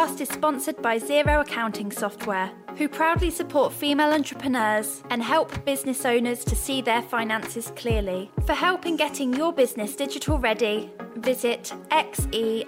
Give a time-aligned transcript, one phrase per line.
[0.00, 6.06] podcast is sponsored by Xero Accounting Software, who proudly support female entrepreneurs and help business
[6.06, 8.30] owners to see their finances clearly.
[8.46, 12.60] For help in getting your business digital ready, visit xero.com.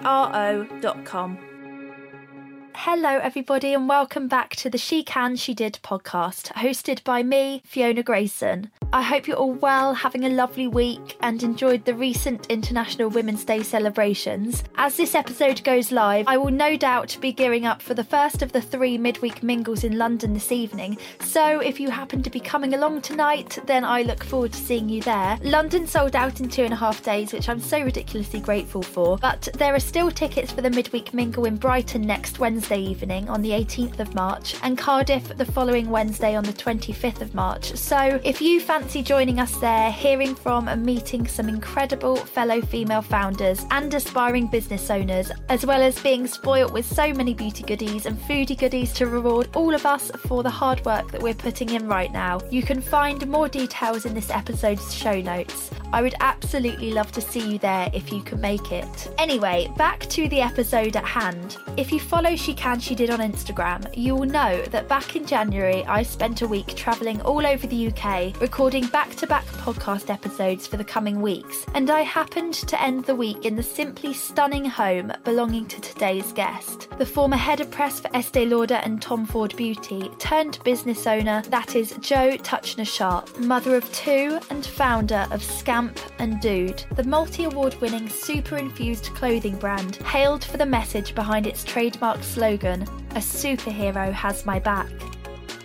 [2.75, 7.63] Hello, everybody, and welcome back to the She Can, She Did podcast, hosted by me,
[7.65, 8.71] Fiona Grayson.
[8.95, 13.45] I hope you're all well, having a lovely week, and enjoyed the recent International Women's
[13.45, 14.65] Day celebrations.
[14.77, 18.43] As this episode goes live, I will no doubt be gearing up for the first
[18.43, 20.99] of the three midweek mingles in London this evening.
[21.21, 24.89] So if you happen to be coming along tonight, then I look forward to seeing
[24.89, 25.39] you there.
[25.43, 29.19] London sold out in two and a half days, which I'm so ridiculously grateful for,
[29.19, 33.43] but there are still tickets for the midweek mingle in Brighton next Wednesday evening on
[33.43, 37.75] the 18th of March, and Cardiff the following Wednesday on the 25th of March.
[37.75, 42.61] So if you fancy fancy joining us there, hearing from and meeting some incredible fellow
[42.61, 47.63] female founders and aspiring business owners, as well as being spoilt with so many beauty
[47.63, 51.33] goodies and foodie goodies to reward all of us for the hard work that we're
[51.33, 52.39] putting in right now.
[52.51, 55.71] You can find more details in this episode's show notes.
[55.93, 59.15] I would absolutely love to see you there if you can make it.
[59.17, 61.57] Anyway, back to the episode at hand.
[61.77, 65.25] If you follow She Can She Did on Instagram, you will know that back in
[65.25, 70.11] January I spent a week travelling all over the UK recording back to back podcast
[70.11, 74.13] episodes for the coming weeks, and I happened to end the week in the simply
[74.13, 79.01] stunning home belonging to today's guest, the former head of press for Estee Lauder and
[79.01, 84.67] Tom Ford Beauty, turned business owner, that is Jo Tutchener Sharp, mother of two and
[84.67, 90.59] founder of Scamp and Dude, the multi award winning super infused clothing brand, hailed for
[90.59, 94.91] the message behind its trademark slogan A superhero has my back.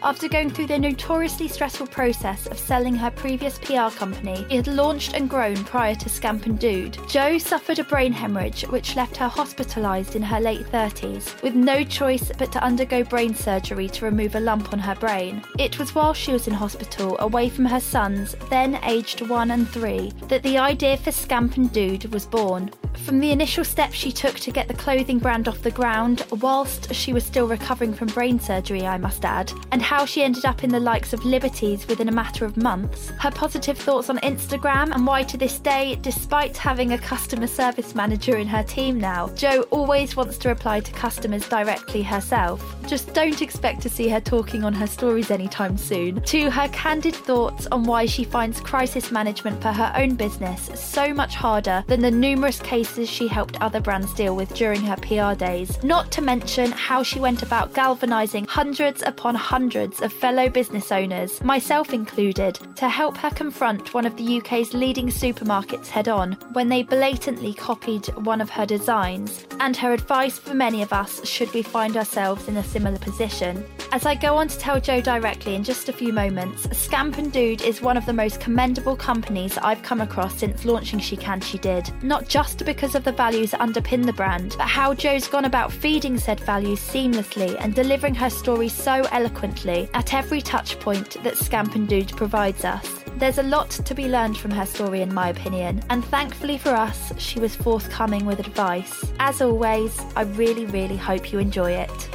[0.03, 4.67] After going through the notoriously stressful process of selling her previous PR company it had
[4.67, 9.17] launched and grown prior to Scamp and Dude, Jo suffered a brain hemorrhage which left
[9.17, 14.05] her hospitalised in her late 30s, with no choice but to undergo brain surgery to
[14.05, 15.43] remove a lump on her brain.
[15.57, 19.67] It was while she was in hospital, away from her sons, then aged 1 and
[19.67, 22.71] 3, that the idea for Scamp and Dude was born.
[23.05, 26.93] From the initial steps she took to get the clothing brand off the ground, whilst
[26.93, 30.63] she was still recovering from brain surgery, I must add, and how she ended up
[30.63, 34.91] in the likes of Liberties within a matter of months, her positive thoughts on Instagram,
[34.91, 39.27] and why to this day, despite having a customer service manager in her team now,
[39.35, 42.75] Jo always wants to reply to customers directly herself.
[42.87, 46.23] Just don't expect to see her talking on her stories anytime soon.
[46.23, 51.13] To her candid thoughts on why she finds crisis management for her own business so
[51.13, 55.37] much harder than the numerous cases she helped other brands deal with during her PR
[55.37, 55.83] days.
[55.83, 60.93] Not to mention how she went about galvanising hundreds upon hundreds hundreds of fellow business
[60.93, 66.37] owners, myself included, to help her confront one of the UK's leading supermarkets head on
[66.53, 71.27] when they blatantly copied one of her designs, and her advice for many of us
[71.27, 73.61] should we find ourselves in a similar position.
[73.91, 77.31] As I go on to tell Jo directly in just a few moments, Scamp and
[77.31, 81.41] Dude is one of the most commendable companies I've come across since launching She Can
[81.41, 85.27] She Did, not just because of the values that underpin the brand, but how Jo's
[85.27, 90.79] gone about feeding said values seamlessly and delivering her story so eloquently at every touch
[90.79, 93.03] point that Scamp and Dude provides us.
[93.17, 96.69] There's a lot to be learned from her story, in my opinion, and thankfully for
[96.69, 99.03] us, she was forthcoming with advice.
[99.19, 102.09] As always, I really, really hope you enjoy it.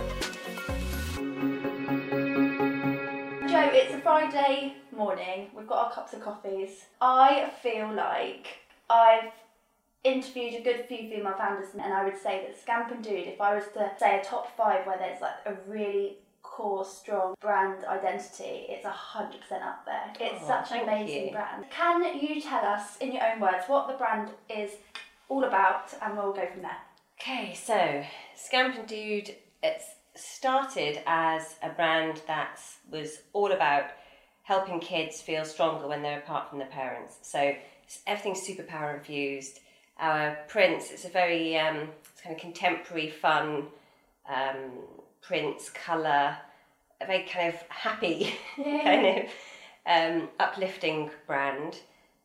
[3.48, 5.48] Jo, it's a Friday morning.
[5.56, 6.84] We've got our cups of coffees.
[7.00, 8.46] I feel like
[8.88, 9.32] I've
[10.04, 13.40] interviewed a good few female founders, and I would say that Scamp and Dude, if
[13.40, 16.18] I was to say a top five where there's like a really
[16.52, 18.92] core, strong brand identity, it's 100%
[19.62, 20.12] up there.
[20.20, 21.32] It's oh, such an amazing you.
[21.32, 21.64] brand.
[21.70, 24.72] Can you tell us, in your own words, what the brand is
[25.30, 26.76] all about and we'll go from there?
[27.18, 28.04] Okay, so
[28.36, 33.84] Scamp and Dude, it's started as a brand that was all about
[34.42, 37.16] helping kids feel stronger when they're apart from their parents.
[37.22, 37.54] So
[38.06, 39.60] everything's superpower infused.
[39.98, 43.68] Our prints, it's a very um, it's kind of contemporary, fun,
[44.28, 44.72] um,
[45.22, 46.36] prints, colour,
[47.00, 48.82] a very kind of happy, yeah.
[48.84, 51.78] kind of um, uplifting brand.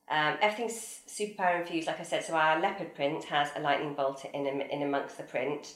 [0.10, 2.24] Um, everything's super power infused, like I said.
[2.24, 5.76] So our leopard print has a lightning bolt in in amongst the print.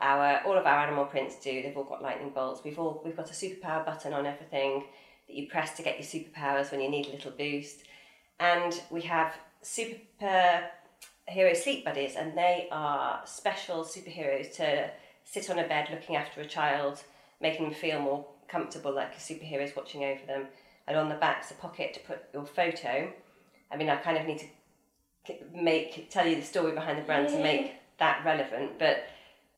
[0.00, 1.62] Our all of our animal prints do.
[1.62, 2.62] They've all got lightning bolts.
[2.64, 4.84] We've all we've got a superpower button on everything
[5.26, 7.82] that you press to get your superpowers when you need a little boost.
[8.40, 10.64] And we have super
[11.28, 14.90] hero sleep buddies, and they are special superheroes to
[15.30, 17.02] sit on a bed looking after a child,
[17.40, 20.46] making them feel more comfortable, like a superhero is watching over them.
[20.86, 23.12] And on the back's a pocket to put your photo.
[23.70, 27.28] I mean, I kind of need to make tell you the story behind the brand
[27.28, 27.36] yeah.
[27.36, 29.08] to make that relevant, but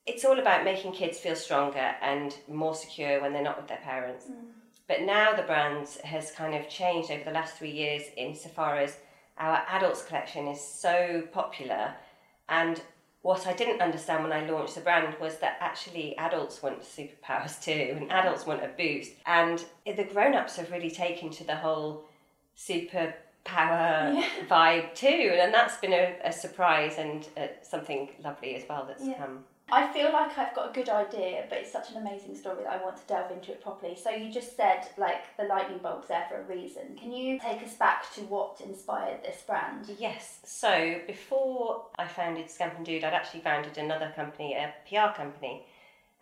[0.05, 3.77] it's all about making kids feel stronger and more secure when they're not with their
[3.77, 4.25] parents.
[4.25, 4.47] Mm.
[4.87, 8.97] But now the brand has kind of changed over the last three years insofar as
[9.37, 11.93] our adults collection is so popular.
[12.49, 12.81] And
[13.21, 17.61] what I didn't understand when I launched the brand was that actually adults want superpowers
[17.67, 19.11] too, and adults want a boost.
[19.25, 22.05] And the grown ups have really taken to the whole
[22.55, 23.13] super
[23.43, 24.25] power Yeah.
[24.49, 29.05] vibe too, and that's been a, a surprise and uh, something lovely as well that's
[29.05, 29.17] Yeah.
[29.17, 29.45] come.
[29.71, 32.73] I feel like I've got a good idea, but it's such an amazing story that
[32.73, 33.95] I want to delve into it properly.
[33.95, 36.97] So you just said like the lightning bulb's there for a reason.
[36.99, 39.89] Can you take us back to what inspired this brand?
[39.97, 45.15] Yes, so before I founded Scamp and Dude, I'd actually founded another company, a PR
[45.15, 45.65] company,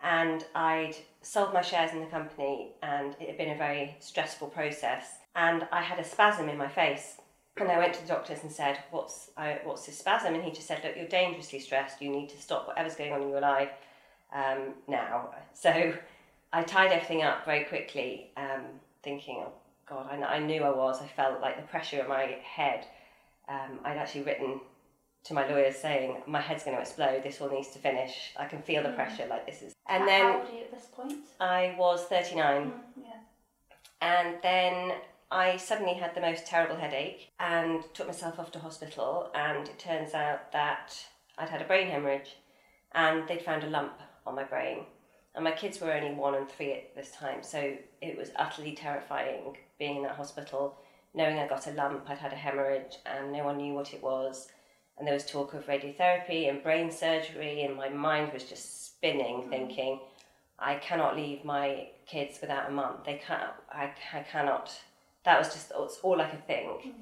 [0.03, 4.49] and I'd sold my shares in the company, and it had been a very stressful
[4.49, 5.17] process.
[5.35, 7.18] And I had a spasm in my face,
[7.61, 10.51] and I went to the doctors and said, "What's I, what's this spasm?" And he
[10.51, 12.01] just said, "Look, you're dangerously stressed.
[12.01, 13.71] You need to stop whatever's going on in your life
[14.33, 15.93] um, now." So
[16.53, 18.63] I tied everything up very quickly, um,
[19.03, 19.51] thinking, "Oh
[19.85, 21.01] God, I, I knew I was.
[21.01, 22.85] I felt like the pressure in my head."
[23.47, 24.59] Um, I'd actually written
[25.25, 27.23] to my lawyers saying, "My head's going to explode.
[27.23, 28.31] This all needs to finish.
[28.37, 29.25] I can feel the pressure.
[29.29, 31.19] Like this is." And How then old are you at this point?
[31.39, 32.71] I was thirty nine.
[32.97, 33.13] yeah.
[34.01, 34.93] And then
[35.31, 39.31] I suddenly had the most terrible headache and took myself off to hospital.
[39.35, 40.93] And it turns out that
[41.37, 42.35] I'd had a brain hemorrhage
[42.93, 44.85] and they'd found a lump on my brain.
[45.35, 48.73] And my kids were only one and three at this time, so it was utterly
[48.73, 50.79] terrifying being in that hospital,
[51.13, 54.01] knowing I got a lump, I'd had a hemorrhage, and no one knew what it
[54.01, 54.47] was.
[54.97, 59.43] And there was talk of radiotherapy and brain surgery, and my mind was just spinning,
[59.43, 59.49] mm.
[59.49, 59.99] thinking,
[60.57, 62.95] I cannot leave my kids without a mum.
[63.05, 63.53] They can't.
[63.71, 64.77] I, I cannot.
[65.25, 66.93] That was just it's all I could think.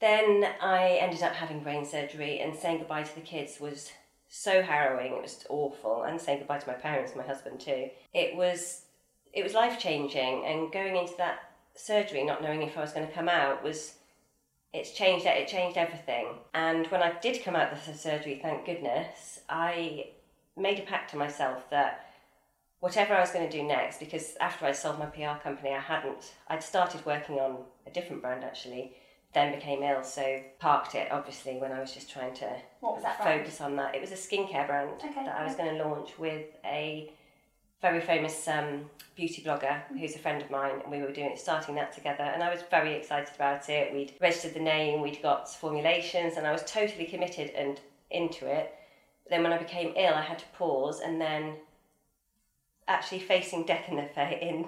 [0.00, 3.90] Then I ended up having brain surgery, and saying goodbye to the kids was
[4.28, 5.14] so harrowing.
[5.14, 7.90] It was awful, and saying goodbye to my parents, my husband too.
[8.12, 8.82] It was
[9.32, 13.06] it was life changing, and going into that surgery, not knowing if I was going
[13.06, 13.94] to come out, was
[14.72, 16.26] it's changed it changed everything.
[16.52, 20.08] And when I did come out of the surgery, thank goodness, I
[20.56, 22.13] made a pact to myself that
[22.84, 25.80] whatever I was going to do next, because after I'd sold my PR company, I
[25.80, 28.92] hadn't, I'd started working on a different brand actually,
[29.32, 32.50] then became ill, so parked it obviously when I was just trying to
[32.80, 33.40] What was that brand?
[33.40, 33.94] focus on that.
[33.94, 35.64] It was a skincare brand Okay, that I was okay.
[35.64, 37.10] going to launch with a
[37.80, 41.76] very famous um, beauty blogger who's a friend of mine, and we were doing starting
[41.76, 42.24] that together.
[42.24, 43.94] And I was very excited about it.
[43.94, 48.74] We'd registered the name, we'd got formulations, and I was totally committed and into it.
[49.30, 51.54] Then when I became ill, I had to pause, and then
[52.88, 54.66] actually facing death in the face in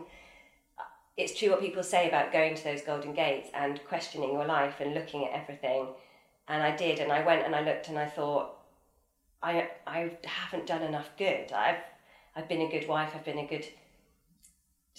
[0.78, 0.82] uh,
[1.16, 4.80] it's true what people say about going to those golden gates and questioning your life
[4.80, 5.88] and looking at everything.
[6.48, 8.56] And I did and I went and I looked and I thought
[9.42, 11.52] I I haven't done enough good.
[11.52, 11.82] I've
[12.34, 13.66] I've been a good wife I've been a good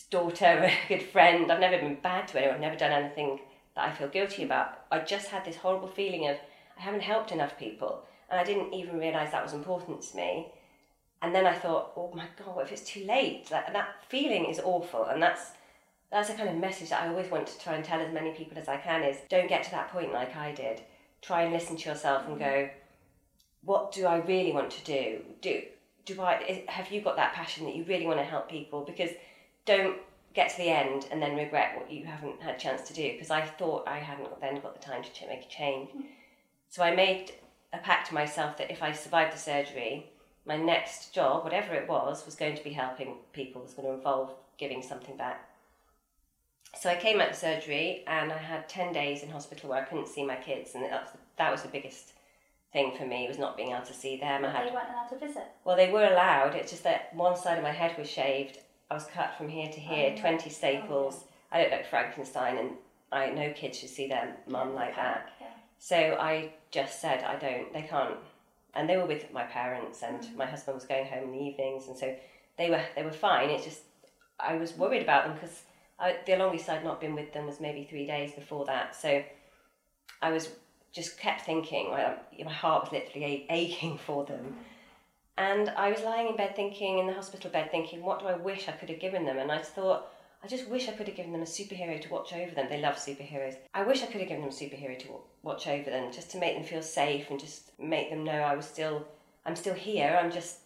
[0.10, 1.52] daughter a good friend.
[1.52, 3.40] I've never been bad to anyone I've never done anything
[3.76, 4.80] that I feel guilty about.
[4.92, 6.38] I just had this horrible feeling of
[6.78, 8.04] I haven't helped enough people.
[8.30, 10.48] And I didn't even realize that was important to me
[11.22, 13.50] and then I thought, oh my god, what if it's too late?
[13.50, 15.52] That that feeling is awful, and that's
[16.12, 18.32] that's a kind of message that I always want to try and tell as many
[18.32, 20.82] people as I can: is don't get to that point like I did.
[21.22, 22.78] Try and listen to yourself and go, mm-hmm.
[23.66, 25.24] what do I really want to do?
[25.42, 25.62] Do
[26.06, 28.82] do I is- have you got that passion that you really want to help people?
[28.82, 29.10] Because
[29.66, 29.98] don't
[30.34, 33.12] get to the end and then regret what you haven't had a chance to do.
[33.12, 35.90] Because I thought I hadn't then got the time to ch- make a change.
[35.90, 36.02] Hmm.
[36.70, 37.32] So I made
[37.74, 40.12] a pact to myself that if I survived the surgery,
[40.48, 43.94] my next job, whatever it was, was going to be helping people, was going to
[43.94, 45.50] involve giving something back.
[46.80, 49.86] So I came out of surgery and I had 10 days in hospital where I
[49.86, 52.14] couldn't see my kids, and that was, that was the biggest
[52.74, 54.46] thing for me, was not being able to see them.
[54.46, 55.44] I had They weren't allowed to visit.
[55.64, 56.56] well, they were allowed.
[56.56, 58.60] It's just that one side of my head was shaved.
[58.92, 61.26] I was cut from here to here, Oh, twenty staples.
[61.52, 62.72] I looked like Frankenstein, and
[63.12, 65.30] I no kids should see their mum like that.
[65.42, 65.48] Yeah.
[65.80, 67.72] So I just said, I don't.
[67.74, 68.16] They can't.
[68.74, 70.36] And they were with my parents, and mm.
[70.36, 72.16] my husband was going home in the evenings, and so
[72.58, 73.50] they were they were fine.
[73.50, 73.82] It's just
[74.40, 75.64] I was worried about them because
[76.26, 78.96] the longest I'd not been with them was maybe three days before that.
[78.96, 79.24] So
[80.22, 80.50] I was
[80.92, 81.92] just kept thinking.
[81.92, 84.56] well, My heart was literally aching for them.
[85.38, 88.36] And I was lying in bed thinking, in the hospital bed, thinking, what do I
[88.36, 89.38] wish I could have given them?
[89.38, 90.12] And I thought,
[90.44, 92.68] I just wish I could have given them a superhero to watch over them.
[92.70, 93.56] They love superheroes.
[93.74, 95.08] I wish I could have given them a superhero to
[95.44, 98.56] watch over them, just to make them feel safe and just make them know I
[98.56, 99.06] was still,
[99.46, 100.18] I'm still here.
[100.22, 100.60] I'm just,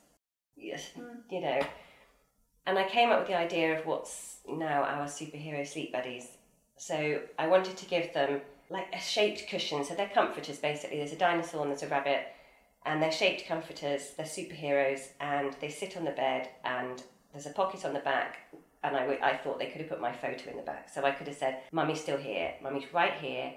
[0.58, 1.20] yes, hmm.
[1.30, 1.62] you know.
[2.68, 6.28] And I came up with the idea of what's now our superhero sleep buddies.
[6.78, 9.84] So I wanted to give them like a shaped cushion.
[9.84, 10.98] So they're comforters basically.
[10.98, 12.28] There's a dinosaur and there's a rabbit
[12.86, 17.52] and they're shaped comforters, they're superheroes, and they sit on the bed, and there's a
[17.52, 18.40] pocket on the back.
[18.84, 20.90] And I, w- I thought they could have put my photo in the back.
[20.90, 23.54] So I could have said, Mummy's still here, Mummy's right here,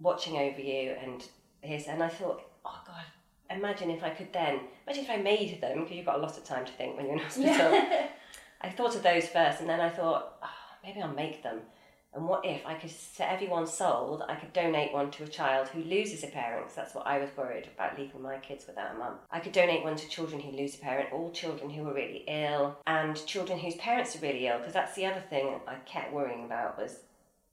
[0.00, 1.24] watching over you, and
[1.60, 1.86] here's.
[1.88, 3.04] And I thought, oh God,
[3.50, 6.36] imagine if I could then, imagine if I made them, because you've got a lot
[6.38, 7.82] of time to think when you're in hospital.
[8.62, 10.48] I thought of those first, and then I thought, oh,
[10.84, 11.60] maybe I'll make them.
[12.12, 15.68] And what if I could set everyone sold, I could donate one to a child
[15.68, 18.90] who loses a parent, 'cause that's what I was worried about leaving my kids without
[18.90, 19.20] a mum.
[19.30, 22.24] I could donate one to children who lose a parent, all children who are really
[22.26, 26.12] ill, and children whose parents are really ill, because that's the other thing I kept
[26.12, 27.04] worrying about was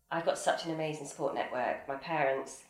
[0.10, 1.88] I've got such an amazing support network.
[1.88, 2.64] My parents,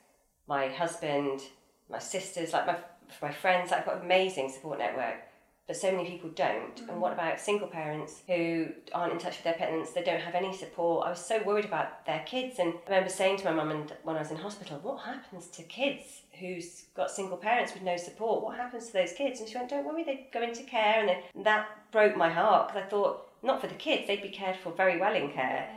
[0.45, 1.41] my husband,
[1.87, 2.77] my sisters, like my
[3.21, 5.26] my friends, I've got an amazing support network
[5.67, 6.79] but so many people don't.
[6.87, 7.15] And what mm.
[7.15, 9.91] about single parents who aren't in touch with their parents?
[9.91, 11.05] They don't have any support.
[11.05, 13.93] I was so worried about their kids, and I remember saying to my mum and
[14.03, 17.97] when I was in hospital, "What happens to kids who's got single parents with no
[17.97, 18.43] support?
[18.43, 21.09] What happens to those kids?" And she went, "Don't worry, they go into care." And
[21.09, 24.55] then that broke my heart because I thought, not for the kids, they'd be cared
[24.55, 25.69] for very well in care.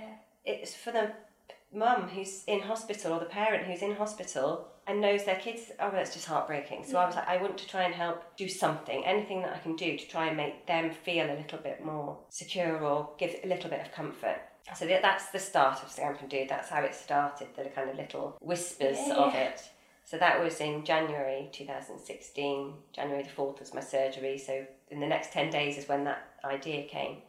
[0.44, 1.12] It's for the
[1.72, 5.88] mum who's in hospital or the parent who's in hospital and knows their kids oh
[5.94, 9.04] it's just heartbreaking so i was like i want to try and help do something
[9.04, 12.18] anything that i can do to try and make them feel a little bit more
[12.28, 14.40] secure or give a little bit of comfort
[14.76, 16.48] so that- that's the start of Scamp and Dude.
[16.48, 19.68] That's how it started, the kind of little whispers of it.
[20.04, 22.74] So that was in January 2016.
[22.92, 24.38] January the 4th was my surgery.
[24.38, 27.22] So in the next 10 days is when that idea came.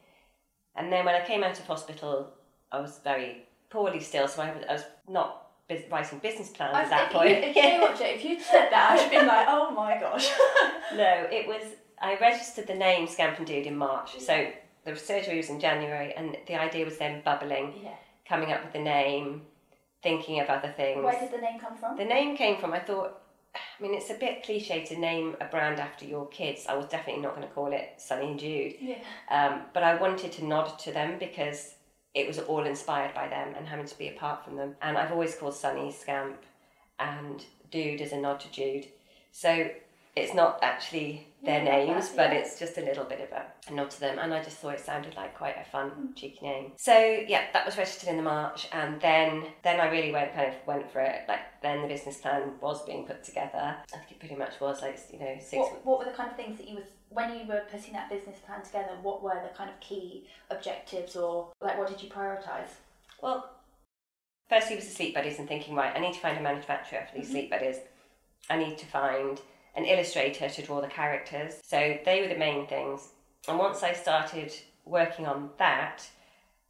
[0.76, 2.34] And then when I came out of hospital,
[2.72, 4.28] I was very poorly still.
[4.28, 5.48] So I was, I was not
[5.90, 7.30] writing business plans I at that point.
[7.30, 9.72] You, if you know what, Jo, if you'd said that, I'd have been like, oh
[9.72, 10.30] my gosh.
[10.96, 11.64] No, it was.
[12.02, 14.20] I registered the name Scamp and Dude in March.
[14.20, 14.52] So
[14.84, 17.92] the surgery was in January, and the idea was then bubbling, yeah.
[18.28, 19.44] coming up with the name,
[20.04, 21.02] thinking of other things.
[21.02, 21.96] Where did the name come from?
[21.96, 22.74] The name came from.
[22.74, 23.22] I thought.
[23.56, 26.66] I mean, it's a bit cliche to name a brand after your kids.
[26.68, 28.96] I was definitely not going to call it Sonny and Jude, Yeah.
[29.30, 31.76] um, but I wanted to nod to them because
[32.14, 34.76] it was all inspired by them and having to be apart from them.
[34.82, 36.38] And I've always called Sonny Scamp
[37.00, 38.88] and Dude as a nod to Jude.
[39.32, 39.70] So
[40.16, 42.40] it's not actually their Yeah, names, that, but yeah.
[42.40, 44.20] it's just a little bit of a, nod to them.
[44.20, 45.72] And I just thought it sounded like quite a Mm.
[45.72, 46.74] fun, cheeky name.
[46.76, 46.94] So
[47.28, 50.56] yeah, that was registered in the March, and then then I really went kind of
[50.68, 51.22] went for it.
[51.30, 53.78] Like then the business plan was being put together.
[53.94, 55.54] I think it pretty much was like you know six.
[55.58, 58.10] What, what were the kind of things that you was when you were putting that
[58.10, 58.92] business plan together?
[59.02, 62.70] What were the kind of key objectives, or like what did you prioritize?
[63.22, 63.50] Well,
[64.50, 67.18] firstly was the sleep buddies and thinking, right, I need to find a manufacturer for
[67.18, 67.34] these mm-hmm.
[67.34, 67.78] sleep buddies.
[68.50, 69.40] I need to find
[69.76, 71.56] an illustrator to draw the characters.
[71.64, 73.10] So they were the main things.
[73.48, 74.54] And once I started
[74.86, 76.08] working on that,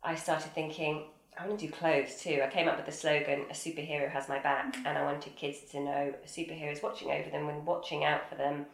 [0.03, 1.05] I started thinking,
[1.37, 2.41] I want to do clothes too.
[2.43, 4.85] I came up with the slogan, a superhero has my back, mm-hmm.
[4.85, 8.29] and I wanted kids to know a superhero is watching over them and watching out
[8.29, 8.65] for them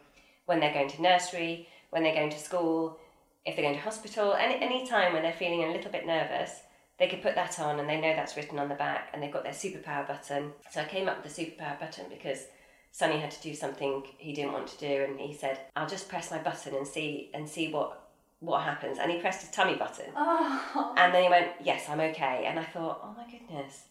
[0.48, 2.98] when they're going to nursery, when they're going to school,
[3.44, 6.62] if they're going to hospital, any, any time when they're feeling a little bit nervous,
[6.98, 9.32] they could put that on and they know that's written on the back and they've
[9.32, 10.52] got their superpower button.
[10.72, 12.46] So I came up with the superpower button because
[12.92, 16.08] Sonny had to do something he didn't want to do and he said, I'll just
[16.08, 18.04] press my button and see and see what
[18.40, 18.98] what happens.
[18.98, 20.06] And he pressed his tummy button.
[20.16, 22.44] Oh, And then he went, Yes, I'm okay.
[22.46, 23.84] And I thought, Oh my goodness.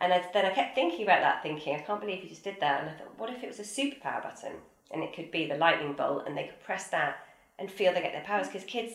[0.00, 2.56] And I, then I kept thinking about that, thinking, I can't believe he just did
[2.60, 2.80] that.
[2.80, 4.52] And I thought, What if it was a superpower button?
[4.92, 7.16] And it could be the lightning bolt, and they could press that
[7.58, 8.48] and feel they get their powers.
[8.48, 8.94] Because kids,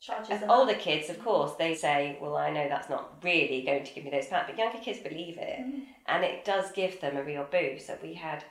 [0.00, 0.78] charges as older up.
[0.78, 4.10] kids, of course, they say, Well, I know that's not really going to give me
[4.10, 4.44] those powers.
[4.46, 5.60] But younger kids believe it.
[6.06, 7.86] And it does give them a real boost.
[7.86, 8.44] So we had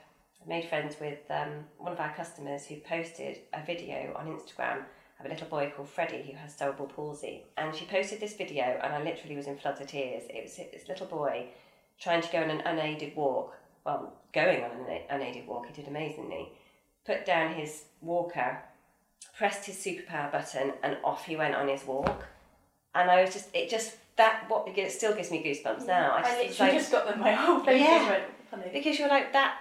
[0.48, 4.84] made friends with um, one of our customers who posted a video on Instagram
[5.20, 7.44] of a little boy called Freddie who has cerebral palsy.
[7.58, 10.24] And she posted this video, and I literally was in floods of tears.
[10.30, 11.48] It was this little boy
[12.00, 13.56] trying to go on an unaided walk.
[13.86, 16.51] Well, going on an unaided walk, he did amazingly.
[17.05, 18.59] Put down his walker,
[19.38, 22.25] pressed his superpower button, and off he went on his walk.
[22.93, 25.88] And I was just, it just, that, what, it still gives me goosebumps mm.
[25.88, 26.15] now.
[26.15, 27.19] I just- literally it's like- just got them.
[27.19, 28.09] My whole face Yeah.
[28.09, 28.69] went funny.
[28.71, 29.57] because you're like that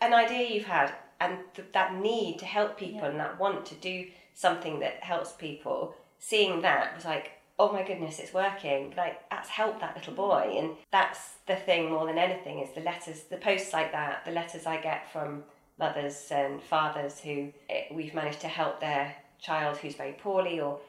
[0.00, 3.10] an idea you've had and th- that need to help people Yeah.
[3.10, 7.82] and that want to do something that helps people seeing that was like oh my
[7.82, 10.16] goodness it's working like that's helped that little mm.
[10.16, 14.24] boy and that's the thing more than anything is the letters the posts like that
[14.26, 15.42] the letters i get from
[15.78, 20.80] mothers and fathers who eh, we've managed to help their child who's very poorly or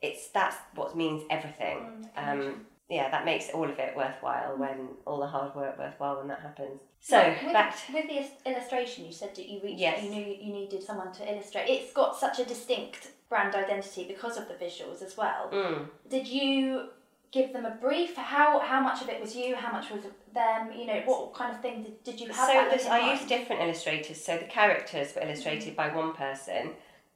[0.00, 1.78] it's that's what means everything
[2.16, 6.18] Mm, um, yeah, that makes all of it worthwhile when all the hard work worthwhile
[6.18, 6.80] when that happens.
[7.00, 10.04] So with, back to, with the illustration, you said that you reached Yes.
[10.04, 11.68] you knew you needed someone to illustrate.
[11.68, 15.50] It's got such a distinct brand identity because of the visuals as well.
[15.52, 16.90] mm, Did you
[17.32, 18.16] give them a brief?
[18.16, 19.54] How how much of it was you?
[19.54, 20.02] How much was
[20.34, 20.72] them?
[20.72, 22.48] You know, what kind of thing did, did you have?
[22.48, 24.22] so that this, in I used different illustrators.
[24.22, 26.70] So the characters were illustrated by one person,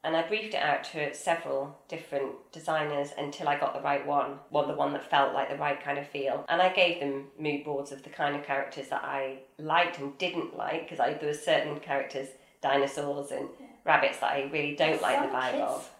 [0.05, 4.39] and I briefed it out to several different designers until I got the right one,
[4.49, 6.45] one the one that felt like the right kind of feel.
[6.49, 10.17] And I gave them mood boards of the kind of characters that I liked and
[10.19, 12.29] didn't like because I there were certain characters,
[12.63, 13.49] dinosaurs and
[13.85, 15.91] rabbits that I really don't like the vibe kids- of.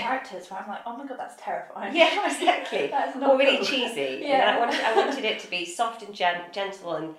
[0.00, 1.94] Characters where I'm like, oh my god, that's terrifying.
[1.94, 2.86] Yeah, exactly.
[2.90, 3.66] That's not or really cool.
[3.66, 4.20] cheesy.
[4.22, 4.50] Yeah.
[4.50, 7.14] And I wanted, I wanted it to be soft and gen- gentle, and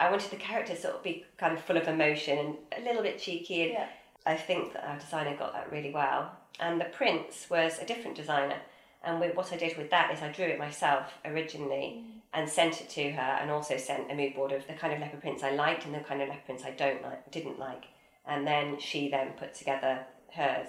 [0.00, 3.02] I wanted the characters sort of be kind of full of emotion and a little
[3.02, 3.62] bit cheeky.
[3.62, 3.86] And Yeah.
[4.26, 6.32] I think that our designer got that really well.
[6.60, 8.56] And the prince was a different designer.
[9.04, 12.20] And with, what I did with that is I drew it myself originally mm.
[12.34, 15.00] and sent it to her, and also sent a mood board of the kind of
[15.00, 17.84] leopard prints I liked and the kind of leopard prints I don't like, didn't like.
[18.26, 20.00] And then she then put together
[20.34, 20.66] hers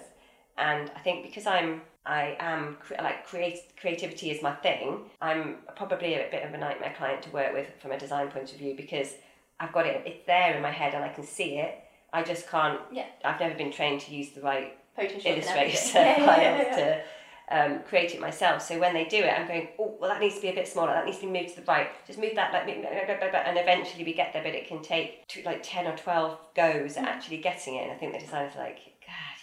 [0.60, 5.00] and I think because I'm I am cre- like create creativity is my thing.
[5.20, 8.52] I'm probably a bit of a nightmare client to work with from a design point
[8.52, 9.14] of view because
[9.58, 11.74] I've got it it's there in my head and I can see it.
[12.12, 12.80] I just can't.
[12.92, 13.06] Yeah.
[13.24, 15.76] I've never been trained to use the right Photoshop illustrator.
[15.94, 16.76] Yeah, yeah, yeah, yeah.
[16.76, 17.02] to
[17.50, 18.62] um, create it myself.
[18.62, 20.68] So when they do it, I'm going, oh, well, that needs to be a bit
[20.68, 20.92] smaller.
[20.92, 21.88] That needs to be moved to the right.
[22.06, 24.42] Just move that, like, and eventually we get there.
[24.42, 27.82] But it can take two, like ten or twelve goes at actually getting it.
[27.84, 28.78] And I think the designer's like,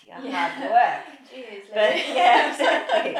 [0.07, 0.47] Yeah.
[0.49, 1.19] hard work.
[1.33, 3.15] Jeez, But yeah, exactly.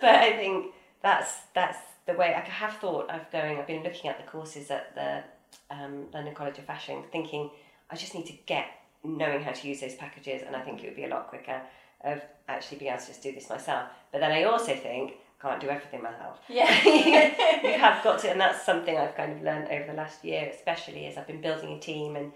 [0.00, 0.66] but I think
[1.02, 3.58] that's that's the way I have thought of going.
[3.58, 5.22] I've been looking at the courses at the
[5.70, 7.50] um, London College of Fashion, thinking
[7.90, 8.66] I just need to get
[9.02, 11.60] knowing how to use those packages, and I think it would be a lot quicker
[12.02, 13.88] of actually being able to just do this myself.
[14.12, 16.38] But then I also think I can't do everything myself.
[16.48, 16.70] Yeah.
[17.62, 20.50] you have got to, and that's something I've kind of learned over the last year,
[20.54, 22.32] especially as I've been building a team, and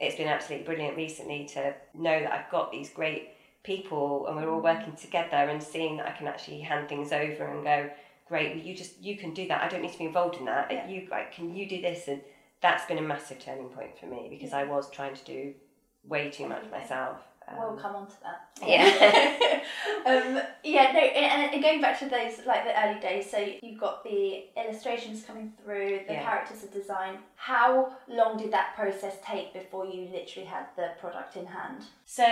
[0.00, 3.30] it's been absolutely brilliant recently to know that I've got these great
[3.62, 4.64] people, and we're all mm.
[4.64, 7.90] working together, and seeing that I can actually hand things over and go,
[8.28, 9.62] great, well, you just you can do that.
[9.62, 10.70] I don't need to be involved in that.
[10.70, 10.88] Yeah.
[10.88, 12.08] You like, can you do this?
[12.08, 12.22] And
[12.62, 15.54] that's been a massive turning point for me because I was trying to do
[16.04, 17.22] way too much Everything.
[17.50, 17.58] Myself.
[17.68, 18.48] We'll Um, come on to that.
[18.66, 19.60] Yeah.
[20.06, 23.80] um, yeah, no, and, and going back to those like the early days, so you've
[23.80, 26.22] got the illustrations coming through, the Yeah.
[26.22, 27.18] characters are designed.
[27.36, 31.84] How long did that process take before you literally had the product in hand?
[32.04, 32.24] so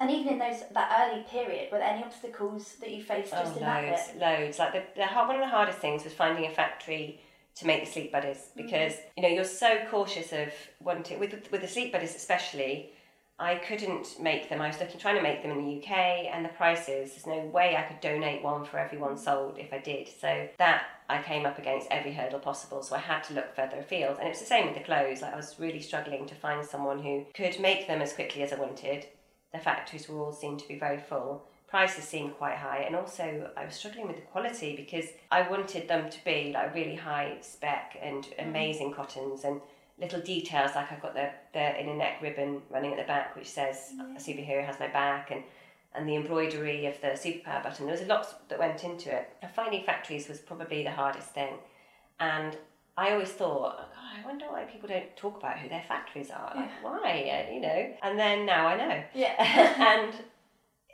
[0.00, 3.54] And even in those that early period, were there any obstacles that you faced just
[3.54, 4.20] oh, in that loads, bit?
[4.20, 4.58] loads.
[4.60, 7.20] Like the, the one of the hardest things was finding a factory
[7.56, 11.62] to make the sleep buddies because you know you're so cautious of wanting with with
[11.62, 12.92] the sleep buddies especially.
[13.40, 14.60] I couldn't make them.
[14.60, 15.92] I was looking trying to make them in the UK,
[16.32, 17.12] and the prices.
[17.12, 20.08] There's no way I could donate one for every one sold if I did.
[20.08, 22.82] So that I came up against every hurdle possible.
[22.82, 25.22] So I had to look further afield, and it was the same with the clothes.
[25.22, 28.52] Like I was really struggling to find someone who could make them as quickly as
[28.52, 29.06] I wanted.
[29.52, 31.44] The factories were all seemed to be very full.
[31.68, 35.86] Prices seemed quite high, and also I was struggling with the quality because I wanted
[35.86, 38.48] them to be like really high spec and mm.
[38.48, 39.60] amazing cottons and
[40.00, 43.34] little details like I've got the, the in a neck ribbon running at the back
[43.34, 45.42] which says a superhero has my back and
[45.94, 47.86] and the embroidery of the superpower button.
[47.86, 49.30] There was a lot that went into it.
[49.42, 51.54] And finding factories was probably the hardest thing.
[52.20, 52.56] And
[52.96, 56.30] I always thought, oh, God, I wonder why people don't talk about who their factories
[56.30, 56.52] are.
[56.54, 57.46] Like, why?
[57.48, 57.94] Uh, you know.
[58.02, 59.02] And then now I know.
[59.14, 59.34] Yeah.
[59.98, 60.14] and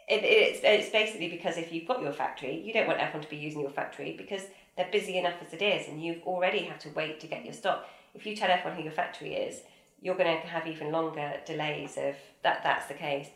[0.08, 3.30] it, it's, it's basically because if you've got your factory, you don't want everyone to
[3.30, 4.42] be using your factory because
[4.76, 7.54] they're busy enough as it is, and you've already have to wait to get your
[7.54, 7.86] stock.
[8.14, 9.60] If you tell everyone who your factory is,
[10.00, 12.62] you're going to have even longer delays of that.
[12.62, 13.28] That's the case.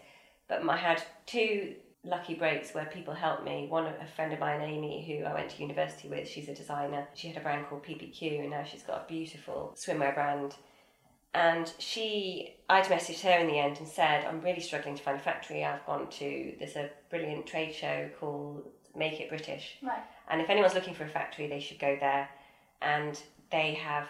[0.48, 3.66] But I had two lucky breaks where people helped me.
[3.68, 7.06] One, a friend of mine, Amy, who I went to university with, she's a designer.
[7.14, 10.54] She had a brand called PPQ, and now she's got a beautiful swimwear brand.
[11.34, 15.18] And she, I'd messaged her in the end and said, I'm really struggling to find
[15.18, 15.64] a factory.
[15.64, 19.76] I've gone to, there's a brilliant trade show called Make It British.
[19.82, 20.02] Right.
[20.30, 22.28] And if anyone's looking for a factory, they should go there.
[22.80, 24.08] And they have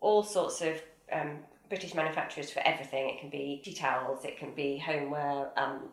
[0.00, 0.80] all sorts of
[1.12, 3.08] um, British manufacturers for everything.
[3.10, 5.88] It can be tea towels, it can be homeware, um,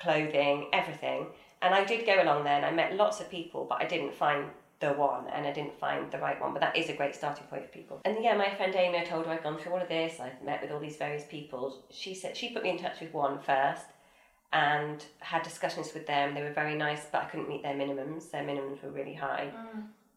[0.00, 1.26] clothing, everything.
[1.62, 4.14] And I did go along there and I met lots of people, but I didn't
[4.14, 4.46] find
[4.78, 6.52] the one and I didn't find the right one.
[6.52, 8.00] But that is a great starting point for people.
[8.04, 10.44] And yeah, my friend Amy, I told her I'd gone through all of this, I'd
[10.44, 11.82] met with all these various people.
[11.90, 13.86] She said she put me in touch with one first
[14.52, 16.34] and had discussions with them.
[16.34, 18.30] They were very nice, but I couldn't meet their minimums.
[18.30, 19.50] Their minimums were really high.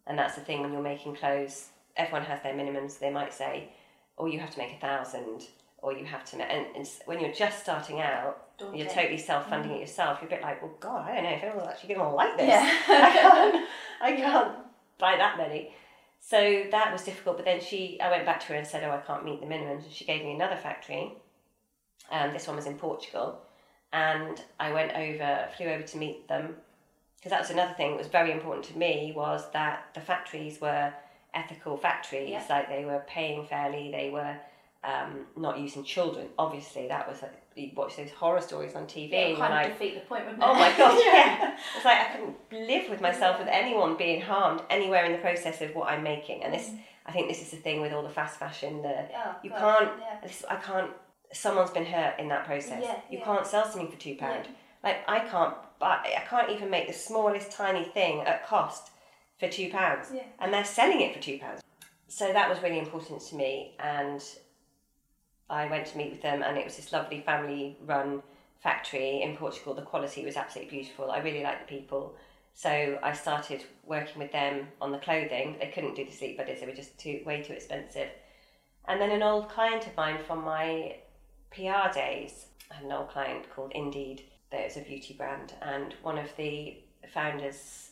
[0.07, 2.97] And that's the thing when you're making clothes, everyone has their minimums.
[2.97, 3.69] They might say,
[4.17, 5.43] oh, you have to make a thousand,
[5.77, 6.47] or you have to make.
[6.49, 10.19] And, and when you're just starting out, you're totally self funding it yourself.
[10.21, 12.37] You're a bit like, well, God, I don't know if anyone's actually going to like
[12.37, 12.47] this.
[12.47, 12.81] Yeah.
[12.89, 13.67] I can't,
[14.01, 14.55] I can't
[14.97, 15.71] buy that many.
[16.19, 17.37] So that was difficult.
[17.37, 19.47] But then she, I went back to her and said, oh, I can't meet the
[19.47, 19.83] minimums.
[19.83, 21.13] And she gave me another factory.
[22.11, 23.39] Um, this one was in Portugal.
[23.93, 26.55] And I went over, flew over to meet them.
[27.17, 30.59] because that was another thing that was very important to me was that the factories
[30.59, 30.93] were
[31.33, 32.43] ethical factories, Yeah.
[32.49, 34.35] like they were paying fairly, they were
[34.83, 36.27] um, not using children.
[36.37, 39.11] Obviously, that was like you watch those horror stories on TV.
[39.11, 41.57] Yeah, and it you're of like, defeat the point, Oh my god, yeah.
[41.75, 42.35] It's like I couldn't
[42.67, 46.43] live with myself with anyone being harmed anywhere in the process of what I'm making.
[46.43, 46.71] And this,
[47.05, 48.81] I think, this is the thing with all the fast fashion.
[48.81, 49.91] The Oh, you gosh, can't.
[49.99, 50.19] yeah.
[50.23, 50.91] This, I can't.
[51.33, 52.81] Someone's been hurt in that process.
[52.81, 54.47] Yeah, you can't sell something for two pound.
[54.83, 55.55] Like I can't.
[55.79, 58.91] But I can't even make the smallest tiny thing at cost
[59.39, 60.09] for two pounds.
[60.13, 60.23] Yeah.
[60.39, 61.61] And they're selling it for two pounds.
[62.07, 64.23] So that was really important to me, and
[65.49, 68.23] I went to meet with them, and it was this lovely family-run
[68.61, 69.73] factory in Portugal.
[69.73, 71.11] The quality was absolutely beautiful.
[71.11, 72.15] I really liked the people,
[72.53, 75.57] so I started working with them on the clothing.
[75.59, 78.09] They couldn't do the sleep buddies; they were just too way too expensive.
[78.87, 80.97] And then an old client of mine from my
[81.51, 84.23] PR days, I had an old client called Indeed.
[84.51, 86.79] That was a beauty brand, and one of the
[87.13, 87.88] founders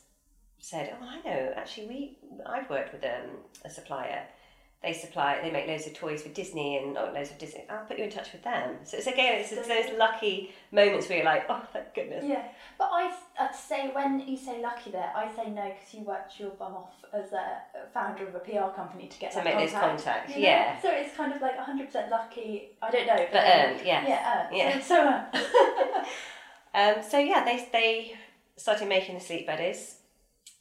[0.58, 1.52] said, "Oh, I know.
[1.56, 3.30] Actually, we I've worked with um,
[3.64, 4.22] a supplier.
[4.82, 5.40] They supply.
[5.42, 7.64] They make loads of toys for Disney and oh, loads of Disney.
[7.68, 11.08] I'll put you in touch with them." So it's again, it's, it's those lucky moments
[11.08, 12.44] where you're like, "Oh, thank goodness." Yeah,
[12.78, 16.38] but I, I'd say when you say lucky there, I say no because you worked
[16.38, 17.62] your bum off as a
[17.94, 20.48] founder of a PR company to get To that make those contact, contacts, you know?
[20.48, 20.80] yeah.
[20.80, 22.68] So it's kind of like 100% lucky.
[22.82, 23.26] I don't know.
[23.32, 23.82] But yes.
[23.86, 24.56] Yeah, earned.
[24.56, 24.80] Yeah.
[24.80, 26.06] So, earned.
[26.74, 28.18] Um, so yeah, they they
[28.56, 29.96] started making the sleep buddies.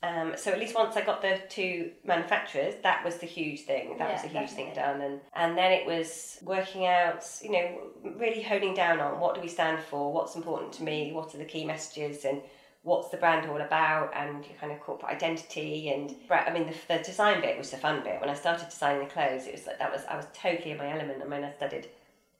[0.03, 3.97] Um, so at least once I got the two manufacturers, that was the huge thing.
[3.97, 7.51] That was a Yeah, huge thing done, and and then it was working out, you
[7.51, 7.79] know,
[8.15, 11.39] really honing down on what do we stand for, what's important to me, what are
[11.39, 12.41] the key messages, and
[12.83, 15.89] what's the brand all about, and your kind of corporate identity.
[15.89, 18.21] And I mean, the, the design bit was the fun bit.
[18.21, 20.77] When I started designing the clothes, it was like that was I was totally in
[20.77, 21.23] my element.
[21.23, 21.87] I mean, I studied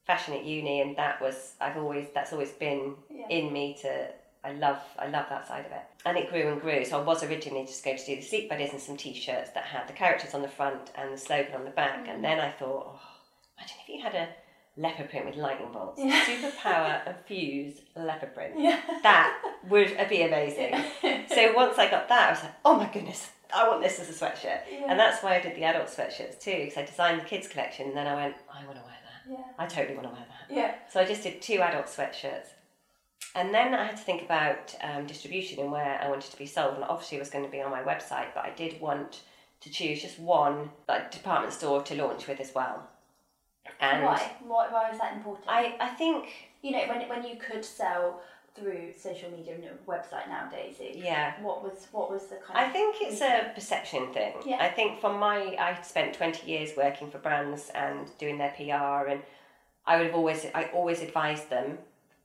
[0.05, 3.25] fashion at uni, and that was I've always that's always been Yeah.
[3.29, 4.09] in me to
[4.47, 5.81] I love I love that side of it.
[6.05, 6.85] And it grew and grew.
[6.85, 9.63] So I was originally just going to do the sleep buddies and some t-shirts that
[9.65, 12.05] had the characters on the front and the slogan on the back.
[12.05, 12.15] Mm.
[12.15, 12.99] And then I thought, oh,
[13.57, 14.29] imagine if you had a
[14.79, 16.23] leopard print with lightning bolts, Yeah.
[16.25, 18.53] superpower infused leopard print.
[18.57, 18.79] yeah.
[19.03, 19.37] That
[19.69, 20.75] would be amazing.
[21.27, 24.09] So once I got that, I was like, oh my goodness, I want this as
[24.09, 24.61] a sweatshirt.
[24.71, 24.85] Yeah.
[24.87, 27.87] And that's why I did the adult sweatshirts too, because I designed the kids collection.
[27.89, 29.31] And then I went, I want to wear that.
[29.31, 29.45] Yeah.
[29.59, 30.55] I totally want to wear that.
[30.55, 30.75] Yeah.
[30.91, 32.47] So I just did two adult sweatshirts.
[33.35, 36.47] And then I had to think about um, distribution and where I wanted to be
[36.47, 36.75] sold.
[36.75, 39.21] And obviously, it was going to be on my website, but I did want
[39.61, 42.87] to choose just one like department store to launch with as well.
[43.79, 44.31] And why?
[44.45, 44.67] why?
[44.71, 45.45] Why is that important?
[45.47, 46.29] I, I think,
[46.63, 48.21] you know, when when you could sell
[48.55, 52.57] through social media and a website nowadays, it, yeah, what was what was the kind
[52.57, 54.33] I think it's a perception thing.
[54.45, 54.57] Yeah.
[54.59, 59.09] I think from my, I spent 20 years working for brands and doing their PR,
[59.09, 59.21] and
[59.85, 61.77] I would have always, I always advised them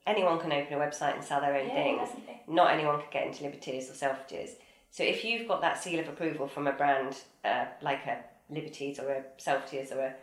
[0.07, 2.09] anyone can open a website and sell their own yeah, things.
[2.09, 2.41] definitely.
[2.49, 4.51] not anyone can get into Liberties or Selfridges.
[4.91, 8.19] So if you've got that seal of approval from a brand uh, like a
[8.51, 10.15] Liberties or a Selfridges or a,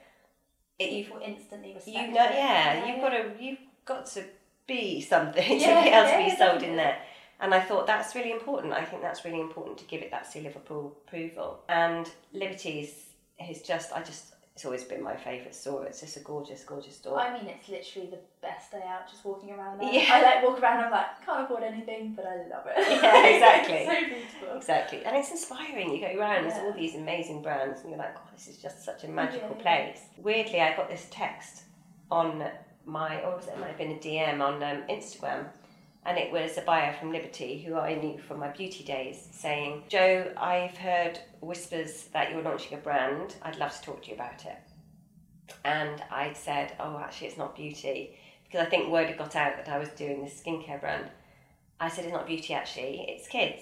[0.77, 1.87] it, you've instantly respect.
[1.97, 2.33] you know it.
[2.35, 4.23] yeah you've got to you've got to
[4.67, 6.97] be something Yeah, to be able to be sold in there.
[7.41, 8.73] And I thought that's really important.
[8.73, 11.61] I think that's really important to give it that seal of approval.
[11.69, 12.93] And Liberties
[13.49, 15.85] is just I just it's always been my favourite store.
[15.85, 17.17] It's just a gorgeous, gorgeous store.
[17.17, 19.89] I mean, it's literally the best day out just walking around there.
[19.89, 20.09] Yeah.
[20.11, 20.83] I like walk around.
[20.83, 22.73] I'm like, can't afford anything, but I love it.
[22.77, 23.75] Yeah, exactly.
[23.75, 24.57] it's so beautiful.
[24.57, 25.95] Exactly, and it's inspiring.
[25.95, 28.83] You go around, there's all these amazing brands, and you're like, oh, this is just
[28.83, 29.85] such a magical Yeah, yeah.
[29.93, 30.01] place.
[30.17, 31.61] Weirdly, I got this text
[32.11, 32.43] on
[32.85, 35.45] my, or was it, it might have been a DM on um, Instagram,
[36.05, 39.83] and it was a buyer from Liberty who I knew from my beauty days saying,
[39.89, 43.35] Jo, I've heard whispers that you're launching a brand.
[43.41, 44.57] I'd love to talk to you about it.
[45.65, 48.17] And I said, oh, actually, it's not beauty.
[48.43, 51.09] Because I think word had got out that I was doing this skincare brand.
[51.79, 53.61] I said, it's not beauty, actually, it's kids.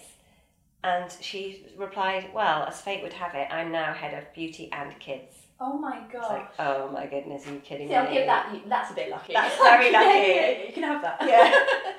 [0.83, 4.97] And she replied, Well, as fate would have it, I'm now head of beauty and
[4.99, 5.33] kids.
[5.59, 6.29] Oh my god.
[6.31, 8.13] like, oh my goodness, are you kidding See, I'll me?
[8.17, 8.55] give that.
[8.67, 9.33] That's a bit lucky.
[9.33, 10.67] That's very lucky.
[10.67, 11.17] you can have that.
[11.25, 11.53] Yeah.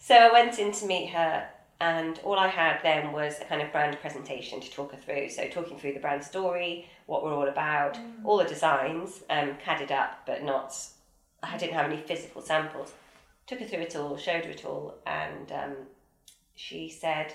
[0.00, 1.46] So I went in to meet her,
[1.80, 5.28] and all I had then was a kind of brand presentation to talk her through.
[5.28, 8.24] So talking through the brand story, what we're all about, Mm.
[8.24, 10.72] all the designs, um, CADed up, but not.
[11.42, 12.94] I didn't have any physical samples.
[13.46, 15.76] Took her through it all, showed her it all, and um,
[16.54, 17.34] she said,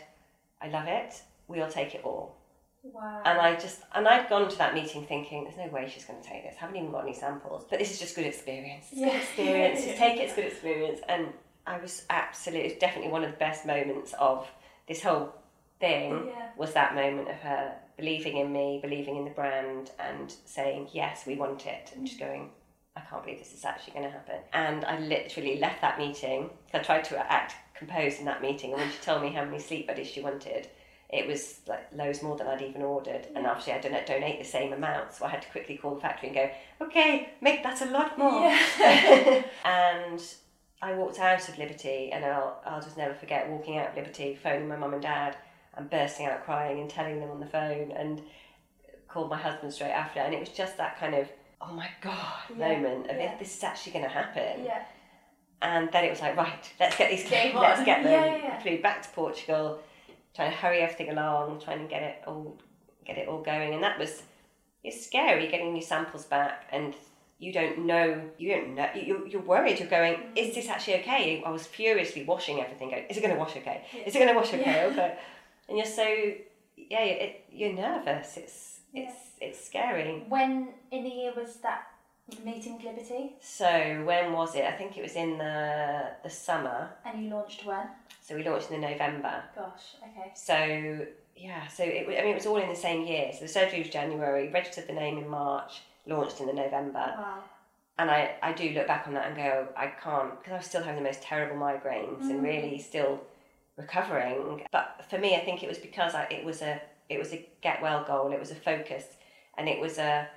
[0.60, 1.22] "I love it.
[1.48, 2.38] We'll take it all."
[2.84, 3.22] Wow.
[3.26, 6.22] And I just and I'd gone to that meeting thinking, "There's no way she's going
[6.22, 6.56] to take this.
[6.58, 8.88] I haven't even got any samples." But this is just good experience.
[8.92, 9.12] It's Yeah.
[9.12, 9.86] good experience.
[9.86, 10.24] Just take it.
[10.24, 11.00] It's good experience.
[11.08, 11.34] And
[11.66, 14.50] I was absolutely, definitely one of the best moments of
[14.88, 15.34] this whole
[15.80, 16.28] thing.
[16.28, 16.50] Yeah.
[16.58, 21.26] Was that moment of her believing in me, believing in the brand, and saying, "Yes,
[21.26, 22.28] we want it," and just mm.
[22.28, 22.52] going.
[22.96, 24.36] I can't believe this is actually going to happen.
[24.54, 26.52] And I literally left that meeting.
[26.76, 28.72] I tried to act composed in that meeting.
[28.72, 30.68] And when she told me how many sleep buddies she wanted,
[31.14, 33.28] it was like loads more than I'd even ordered.
[33.36, 36.02] And obviously, I don't donate the same amount, so I had to quickly call the
[36.02, 36.50] factory and go,
[36.82, 38.44] okay, make that a lot more.
[39.64, 40.24] and
[40.82, 44.38] I walked out of Liberty, and I'll, I'll just never forget walking out of Liberty,
[44.42, 45.38] phoning my mum and dad,
[45.78, 48.22] and bursting out crying and telling them on the phone, and
[49.08, 50.20] called my husband straight after.
[50.20, 51.28] And it was just that kind of,
[51.62, 52.18] oh my God
[52.58, 53.34] Yeah, moment of yeah.
[53.34, 54.66] if this is actually going to happen.
[54.66, 54.84] Yeah.
[55.62, 58.12] And then it was like, right, let's get these let's get them.
[58.12, 58.62] Yeah, yeah, yeah.
[58.62, 59.80] Flew back to Portugal,
[60.36, 62.58] trying to hurry everything along, trying to get it all
[63.06, 63.74] get it all going.
[63.74, 64.24] And that was
[64.84, 66.94] it's scary getting your samples back and
[67.40, 69.80] you don't know you don't know you, you're worried.
[69.80, 70.38] You're going Mm.
[70.38, 71.44] is this actually okay?
[71.46, 72.90] I was furiously washing everything.
[72.92, 73.86] Going is it going to wash okay?
[74.06, 74.62] Is it going to wash okay?
[74.62, 74.92] Yeah.
[74.92, 75.18] okay
[75.68, 76.04] and you're so
[76.78, 78.38] yeah it, you're nervous.
[78.38, 80.24] It's it's it's scary.
[80.30, 81.84] When in the year was that
[82.46, 83.34] meeting Liberty?
[83.42, 87.66] so when was it i think it was in the the summer And you launched
[87.66, 87.88] when?
[88.22, 90.32] so we launched in the november Gosh, okay.
[90.36, 91.06] So
[91.36, 93.32] yeah, so it, I mean it was all in the same year.
[93.34, 97.40] So the surgery was January, registered the name in March, launched in the November, Wow.
[97.98, 100.66] and I, I do look back on that and go I can't because I was
[100.68, 102.44] still having the most terrible migraines and mm.
[102.44, 103.20] really still
[103.78, 104.62] recovering.
[104.72, 107.46] But for me, I think it was because I, it was a it was a
[107.62, 108.32] get well goal.
[108.32, 109.06] It was a focus,
[109.58, 110.28] and it was a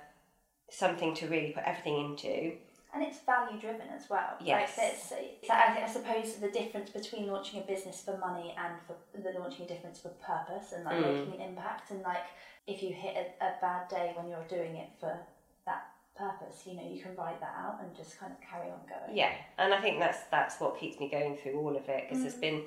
[0.69, 2.53] something to really put everything into.
[2.93, 4.37] And it's value driven as well.
[4.41, 4.77] Yes.
[4.77, 8.73] Like it's, it's, I, I suppose the difference between launching a business for money and
[8.87, 11.13] for the launching a difference for purpose and like Mm.
[11.27, 12.23] making an impact and like
[12.65, 15.17] if you hit a, a bad day when you're doing it for
[15.65, 18.79] that purpose, you know, you can write that out and just kind of carry on
[18.89, 19.15] going.
[19.15, 22.23] Yeah, and I think that's that's what keeps me going through all of it because
[22.23, 22.63] there's been,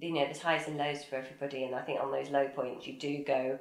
[0.00, 2.86] you know, there's highs and lows for everybody, and I think on those low points
[2.86, 3.58] you do go,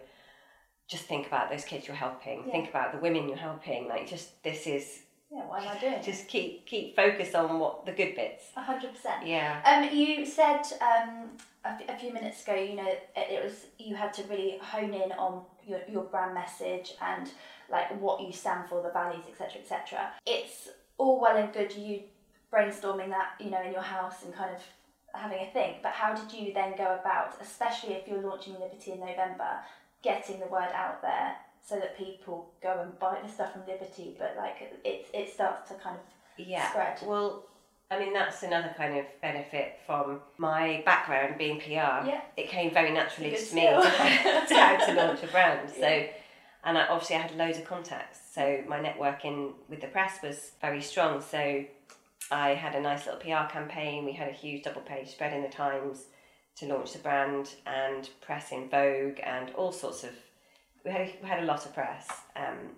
[0.91, 2.51] just think about those kids you're helping, Yeah.
[2.51, 6.01] think about the women you're helping, like just this is Yeah, why am I doing
[6.03, 8.43] just keep keep focused on what the good bits.
[8.57, 9.25] A hundred percent.
[9.25, 11.29] Yeah, Um, you said um,
[11.63, 14.57] a, f- a few minutes ago, you know, it, it was you had to really
[14.61, 17.31] hone in on your, your brand message and
[17.69, 20.11] like what you stand for, the values, etc., etc.
[20.25, 22.01] It's all well and good you
[22.51, 24.61] brainstorming that, you know, in your house and kind of
[25.13, 25.81] having a think.
[25.81, 29.51] But how did you then go about, especially if you're launching Liberty in November,
[30.01, 34.15] getting the word out there so that people go and buy the stuff from Liberty,
[34.17, 36.69] but like it it starts to kind of yeah.
[36.69, 36.97] spread.
[37.05, 37.43] Well,
[37.89, 42.05] I mean that's another kind of benefit from my background being PR.
[42.07, 42.21] Yeah.
[42.37, 45.69] It came very naturally to me to, how to launch a brand.
[45.69, 46.05] So,
[46.63, 48.19] and I, obviously I had loads of contacts.
[48.33, 51.21] So my networking with the press was very strong.
[51.21, 51.63] So
[52.31, 54.05] I had a nice little PR campaign.
[54.05, 56.05] We had a huge double page spread in the Times
[56.57, 60.11] to launch the brand and press in Vogue and all sorts of.
[60.83, 62.07] We had a, we had a lot of press.
[62.35, 62.71] Um,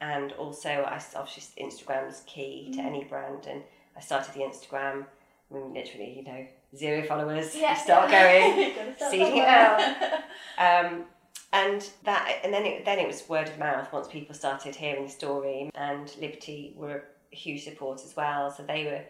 [0.00, 2.76] and also, I obviously Instagram's key Mm.
[2.76, 3.62] to any brand, and
[3.96, 5.06] I started the Instagram.
[5.50, 7.54] I mean, literally, you know, zero followers.
[7.54, 8.40] Yeah, you start yeah.
[8.40, 9.80] going, start seeding it out.
[10.58, 11.04] Um,
[11.52, 15.04] and that, and then it then it was word of mouth once people started hearing
[15.04, 18.50] the story, and Liberty were a huge support as well.
[18.50, 19.02] So they were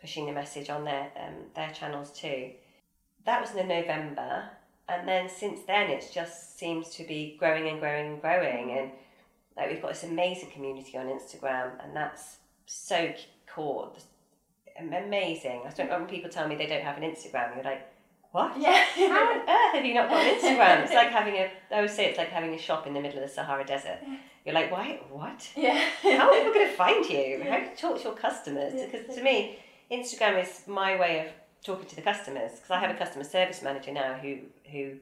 [0.00, 2.50] pushing the message on their um, their channels too.
[3.26, 4.44] That was in November,
[4.88, 8.90] and then since then it just seems to be growing and growing and growing, and
[9.56, 13.12] like we've got this amazing community on Instagram, and that's so
[13.46, 13.92] core,
[14.78, 15.62] amazing.
[15.66, 17.88] I don't know when people tell me they don't have an Instagram, you're like,
[18.34, 18.60] what?
[18.60, 18.84] yeah.
[18.96, 20.82] How on earth have you not got an Instagram?
[20.82, 23.22] It's like having a, I always say it's like having a shop in the middle
[23.22, 23.98] of the Sahara Desert.
[24.44, 25.48] You're like, why, what?
[25.56, 25.88] yeah.
[26.02, 27.44] How are people going to find you?
[27.48, 28.72] How do you talk to your customers?
[28.74, 29.60] Because to me,
[29.90, 31.26] Instagram is my way of
[31.64, 32.52] talking to the customers.
[32.52, 34.38] Because I have a customer service manager now who,
[34.70, 34.92] who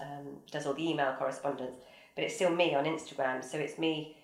[0.00, 1.76] um, does all the email correspondence,
[2.14, 3.42] but it's still me on Instagram.
[3.44, 4.16] So it's me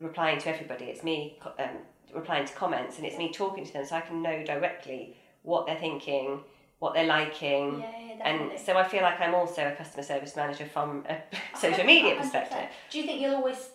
[0.00, 0.86] replying to everybody.
[0.86, 1.68] It's me um,
[2.14, 5.66] replying to comments, and it's me talking to them, so I can know directly what
[5.66, 6.40] they're thinking,
[6.78, 7.80] what they're liking.
[7.80, 11.18] Yeah, yeah, And so I feel like I'm also a customer service manager from a
[11.56, 12.18] social media 100%.
[12.20, 12.68] perspective.
[12.90, 13.70] Do you think you'll always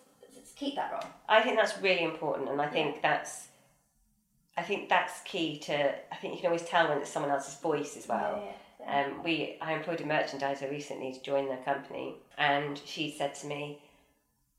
[0.55, 1.11] keep that role?
[1.29, 3.47] I think that's really important, and I think that's,
[4.57, 5.89] I think that's key to.
[6.11, 8.41] I think you can always tell when it's someone else's voice as well.
[8.43, 9.05] Yeah.
[9.05, 13.47] Um, we I employed a merchandiser recently to join the company, and she said to
[13.47, 13.79] me,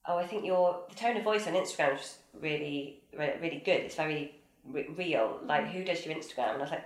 [0.06, 3.80] "Oh, I think your the tone of voice on Instagram is really re- really good.
[3.80, 5.40] It's very re- real.
[5.44, 6.84] Like, who does your Instagram?" And I was like,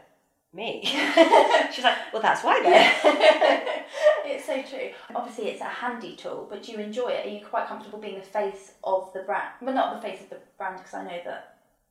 [0.52, 0.80] "Me."
[1.72, 2.92] She's like, "Well, that's why then."
[4.26, 4.90] it's so true.
[5.14, 7.26] Obviously, it's a handy tool, but do you enjoy it?
[7.26, 9.54] Are you quite comfortable being the face of the brand?
[9.60, 11.49] Well, not the face of the brand because I know that.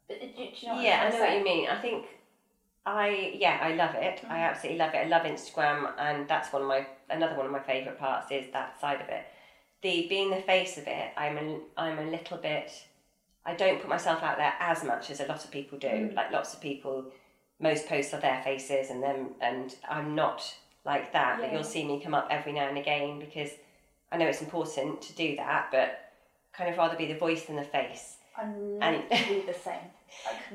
[0.10, 1.70] But do, do you know what yeah, I know what you mean.
[1.70, 2.06] I think
[2.86, 4.22] I yeah, I love it.
[4.28, 4.50] I mm.
[4.50, 5.06] absolutely love it.
[5.06, 8.52] I love Instagram, and that's one of my another one of my favourite parts is
[8.52, 9.26] that side of it.
[9.82, 12.72] The being the face of it, I'm a, I'm a little bit.
[13.46, 15.88] I don't put myself out there as much as a lot of people do.
[15.88, 16.16] Mm.
[16.16, 17.06] Like lots of people
[17.60, 21.40] most posts are their faces and them, and I'm not like that.
[21.40, 23.52] But you'll see me come up every now and again because
[24.12, 26.12] I know it's important to do that, but
[26.54, 28.16] kind of rather be the voice than the face.
[28.38, 29.92] I'm And- the same.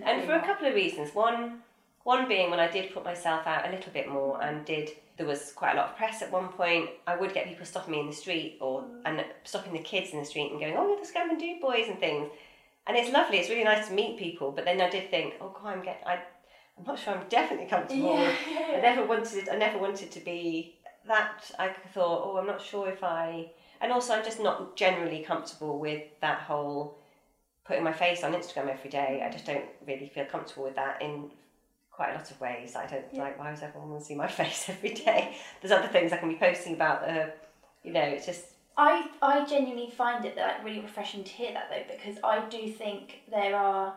[0.02, 1.14] And for a couple of reasons.
[1.14, 1.60] One,
[2.02, 5.26] one being when I did put myself out a little bit more and did there
[5.26, 6.90] was quite a lot of press at one point.
[7.06, 10.18] I would get people stopping me in the street or and stopping the kids in
[10.18, 12.28] the street and going, "Oh, you're the Scamp and Do boys" and things.
[12.86, 13.38] And it's lovely.
[13.38, 14.50] It's really nice to meet people.
[14.50, 16.14] But then I did think, "Oh, God, I'm get I,
[16.76, 19.48] I'm not sure I'm definitely comfortable." Yeah, with- yeah, I never wanted.
[19.48, 20.74] I never wanted to be
[21.06, 21.48] that.
[21.60, 25.78] I thought, "Oh, I'm not sure if I." And also, I'm just not generally comfortable
[25.78, 26.98] with that whole
[27.66, 29.22] putting my face on Instagram every day.
[29.26, 31.30] I just don't really feel comfortable with that in
[31.90, 32.76] quite a lot of ways.
[32.76, 33.22] I don't Yeah.
[33.22, 35.36] like why does everyone want to see my face every day?
[35.60, 37.32] There's other things I can be posting about are,
[37.82, 38.46] you know, it's just
[38.76, 42.68] I I genuinely find it like really refreshing to hear that though because I do
[42.72, 43.94] think there are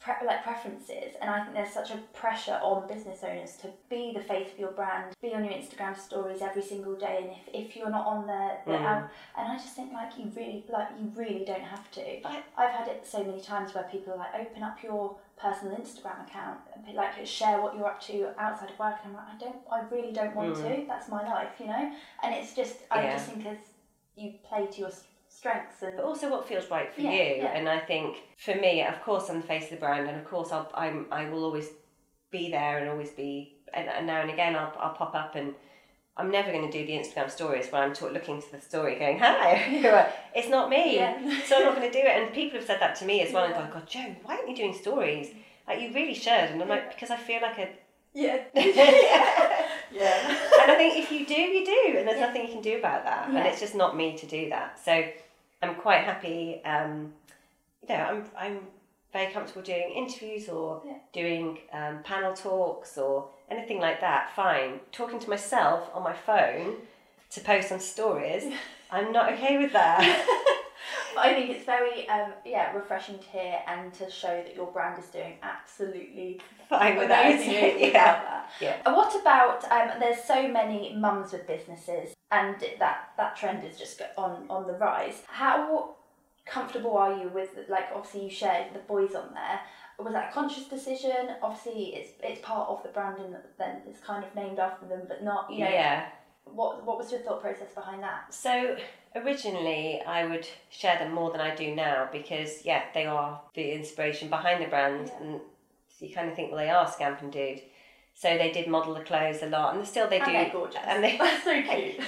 [0.00, 4.12] pre- like preferences and I think there's such a pressure on business owners to be
[4.14, 7.68] the face of your brand, be on your Instagram stories every single day, and if,
[7.68, 9.08] if you're not on there, they're Mm.
[9.38, 12.00] And I just think like you really like you really don't have to.
[12.26, 15.76] I- I've had it so many times where people are like open up your personal
[15.76, 19.34] Instagram account and like share what you're up to outside of work and I'm like
[19.34, 22.76] I don't I really don't want to that's my life you know and it's just
[22.90, 23.12] I Yeah.
[23.16, 23.58] just think as
[24.16, 24.90] you play to your
[25.38, 27.34] strengths and but also what feels right for Yeah, you.
[27.42, 27.56] yeah.
[27.56, 30.24] And I think for me, of course, I'm the face of the brand, and of
[30.24, 31.68] course, I'll, I'm I will always
[32.30, 33.56] be there and always be.
[33.74, 35.54] And, and now and again, I'll, I'll pop up and.
[36.18, 38.98] I'm never going to do the Instagram stories where I'm talk, looking to the story
[38.98, 40.96] going, hi, it's not me.
[40.96, 41.42] Yeah.
[41.44, 42.16] So I'm not going to do it.
[42.22, 44.48] And people have said that to me as well and go, God, Jo, why aren't
[44.48, 45.28] you doing stories?
[45.68, 46.32] Like, you really should.
[46.32, 47.68] And I'm like, because I feel like a.
[48.14, 48.38] yeah
[49.92, 52.26] yeah and I think if you do, you do, and there's Yeah.
[52.28, 53.30] nothing you can do about that.
[53.30, 53.38] Yeah.
[53.38, 54.80] And it's just not me to do that.
[54.82, 55.04] So
[55.66, 56.60] I'm quite happy.
[56.64, 57.12] Um,
[57.82, 58.58] you know, I'm I'm
[59.12, 60.98] very comfortable doing interviews or Yeah.
[61.12, 64.34] doing um, panel talks or anything like that.
[64.34, 64.80] Fine.
[64.92, 66.76] Talking to myself on my phone
[67.30, 68.44] to post on stories.
[68.90, 70.02] I'm not okay with that.
[71.18, 75.02] I think it's very um, yeah refreshing to hear and to show that your brand
[75.02, 77.46] is doing absolutely Fine with that.
[77.46, 77.92] yeah.
[77.92, 78.50] that.
[78.60, 78.76] Yeah.
[78.84, 83.78] And What about um, there's so many mums with businesses and that that trend is
[83.78, 85.22] just on on the rise.
[85.26, 85.96] How
[86.44, 89.60] comfortable are you with like obviously you shared the boys on there.
[89.98, 91.36] Was that a conscious decision?
[91.42, 95.02] Obviously, it's it's part of the brand and then it's kind of named after them,
[95.08, 95.70] but not you know.
[95.70, 96.08] Yeah.
[96.44, 98.32] What what was your thought process behind that?
[98.32, 98.76] So
[99.16, 103.72] originally, I would share them more than I do now because, yeah, they are the
[103.74, 105.26] inspiration behind the brand, Yeah.
[105.26, 105.40] and
[106.00, 107.62] you kind of think, well, they are Scamp and Dude.
[108.14, 110.24] So they did model the clothes a lot, and still they do.
[110.26, 110.80] and they're gorgeous.
[110.86, 112.00] and they so cute.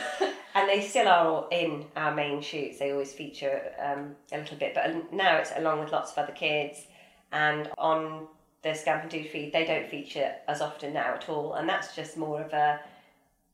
[0.55, 2.79] and they still are all in our main shoots.
[2.79, 6.33] They always feature um, a little bit, but now it's along with lots of other
[6.33, 6.87] kids,
[7.33, 8.27] and on
[8.63, 11.95] the Scamp and Dude feed, they don't feature as often now at all, and that's
[11.95, 12.81] just more of a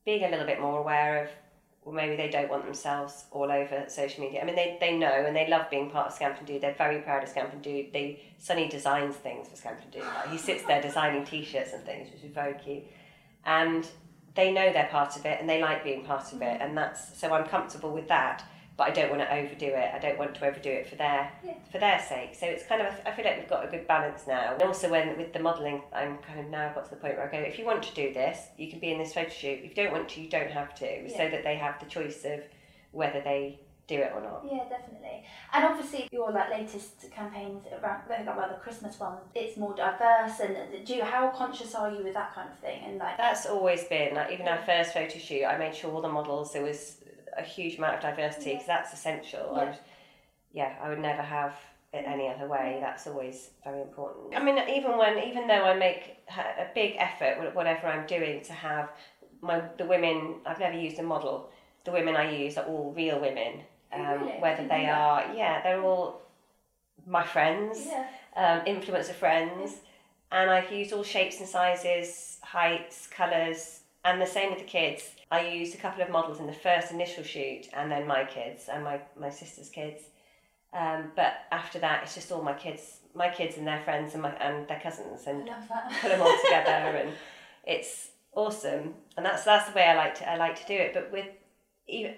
[0.05, 1.31] being a little bit more aware of.
[1.85, 4.40] Well, maybe they don't want themselves all over social media.
[4.40, 6.62] I mean, they, they know and they love being part of Scamp and Dude.
[6.62, 7.92] They're very proud of Scamp and Dude.
[7.92, 10.03] They Sonny designs things for Scamp and Dude.
[10.03, 12.85] Like, he sits there designing T-shirts and things, which is very cute.
[13.44, 13.87] And
[14.35, 17.18] they know they're part of it and they like being part of it and that's
[17.18, 18.44] so I'm comfortable with that
[18.77, 21.31] but I don't want to overdo it I don't want to overdo it for their
[21.45, 21.55] Yeah.
[21.71, 24.27] for their sake so it's kind of I feel like we've got a good balance
[24.27, 27.17] now and also when with the modelling I'm kind of now got to the point
[27.17, 29.31] where I go if you want to do this you can be in this photo
[29.31, 31.87] shoot if you don't want to you don't have to so that they have the
[31.87, 32.41] choice of
[32.93, 35.25] whether they do it or not Yeah, definitely.
[35.53, 40.41] And obviously, your like latest campaigns around well, the Christmas one, it's more diverse.
[40.41, 40.57] And
[40.87, 42.83] do you, how conscious are you with that kind of thing?
[42.85, 45.45] And like, That's always been like even our first photo shoot.
[45.45, 46.97] I made sure all the models there was
[47.37, 49.53] a huge amount of diversity because that's essential.
[49.57, 49.64] Yeah.
[49.66, 49.77] was,
[50.53, 51.55] yeah, I would never have
[51.92, 52.79] it any other way.
[52.81, 54.35] That's always very important.
[54.37, 58.53] I mean, even when even though I make a big effort whatever I'm doing to
[58.53, 58.90] have
[59.40, 61.51] my the women I've never used a model.
[61.85, 63.61] The women I use are all real women.
[63.92, 64.40] Oh, Um, really?
[64.40, 66.23] Whether they are, yeah, they're all
[67.07, 69.77] my friends yeah, um, influencer friends,
[70.33, 75.11] and I've used all shapes and sizes, heights, colours, and the same with the kids.
[75.31, 78.69] I used a couple of models in the first initial shoot, and then my kids
[78.73, 80.03] and my, my sister's kids.
[80.73, 84.23] Um, but after that, it's just all my kids, my kids and their friends and
[84.23, 85.48] my and their cousins, and
[86.00, 87.11] put them all together, and
[87.65, 88.94] it's awesome.
[89.17, 90.92] And that's that's the way I like to I like to do it.
[90.92, 91.27] But with,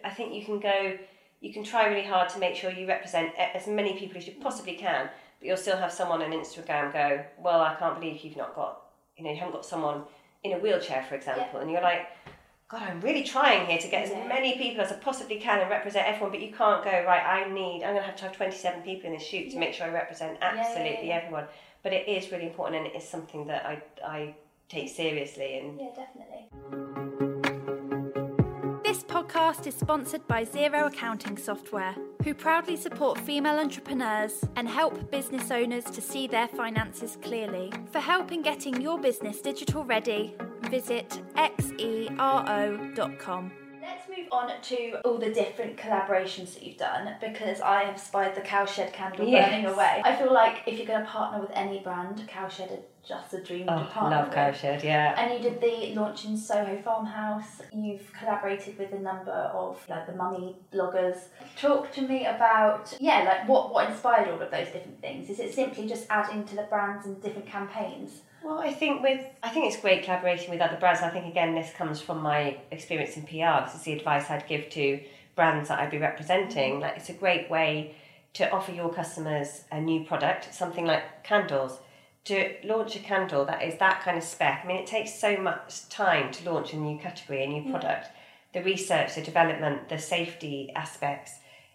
[0.05, 0.99] I think you can go,
[1.41, 4.35] you can try really hard to make sure you represent as many people as you
[4.41, 5.11] possibly can.
[5.39, 8.85] But you'll still have someone on Instagram go, well, I can't believe you've not got,
[9.19, 10.05] you know, you haven't got someone
[10.47, 12.09] in a wheelchair, for example, and you're like.
[12.69, 14.17] God, I'm really trying here to get Yeah.
[14.17, 17.25] as many people as I possibly can and represent everyone, but you can't go, right,
[17.25, 19.73] I need, I'm going to have to have 27 people in this shoot to make
[19.73, 21.19] sure I represent yeah, absolutely yeah.
[21.19, 21.47] everyone.
[21.85, 24.35] But it is really important and it is something that I, I
[24.69, 26.49] take seriously and Yeah, definitely.
[29.07, 31.95] This podcast is sponsored by Xero Accounting Software,
[32.25, 37.73] who proudly support female entrepreneurs and help business owners to see their finances clearly.
[37.93, 43.53] For help in getting your business digital ready, visit xero.com.
[43.81, 48.35] Let's move on to all the different collaborations that you've done because I have spied
[48.35, 49.49] the cowshed candle Yes.
[49.51, 50.03] burning away.
[50.05, 53.41] I feel like if you're going to partner with any brand, cowshed are just a
[53.41, 55.15] dream oh, love cowshed, yeah.
[55.17, 57.63] And you did the launch in Soho Farmhouse.
[57.73, 61.19] You've collaborated with a number of like the mummy bloggers.
[61.57, 65.31] Talk to me about yeah, like what what inspired all of those different things.
[65.31, 68.23] Is it simply just adding to the brands and different campaigns?
[68.43, 71.01] Well, I think with I think it's great collaborating with other brands.
[71.01, 73.65] I think again this comes from my experience in PR.
[73.65, 75.01] This is the advice I'd give to
[75.37, 76.75] brands that I'd be representing.
[76.75, 76.83] Mm-hmm.
[76.83, 77.95] Like it's a great way
[78.35, 81.79] to offer your customers a new product, something like candles.
[82.27, 84.63] To launch a candle that is that kind of spec.
[84.65, 88.09] I mean, it takes so much time to launch a new category, a new product.
[88.53, 91.33] The research, the development, the safety aspects,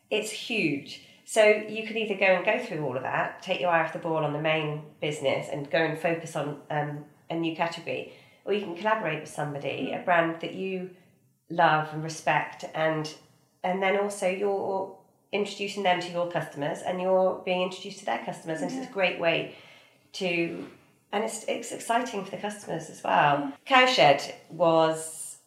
[0.10, 1.04] it's huge.
[1.24, 3.94] So you could either go and go through all of that, take your eye off
[3.94, 8.12] the ball on the main business, and go and focus on um, a new category,
[8.44, 10.90] or you can collaborate with somebody, a brand that you
[11.50, 13.14] love and respect, and
[13.64, 14.98] and then also you're
[15.32, 18.94] introducing them to your customers, and you're being introduced to their customers, and it's a
[18.94, 19.56] great way
[20.14, 20.68] to,
[21.12, 23.54] and it's it's exciting for the customers as well.
[23.66, 25.38] Cowshed was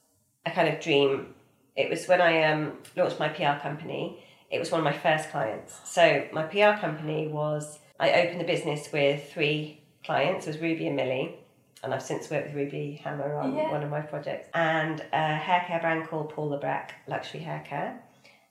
[0.46, 1.34] a kind of dream.
[1.76, 4.22] It was when I um, launched my PR company.
[4.50, 5.80] It was one of my first clients.
[5.84, 10.46] So my PR company was I opened the business with three clients.
[10.46, 11.34] It was Ruby and Millie,
[11.82, 13.70] and I've since worked with Ruby Hammer on Yeah.
[13.72, 18.00] one of my projects, and a hair care brand called Paul Labrecque Luxury Hair Care,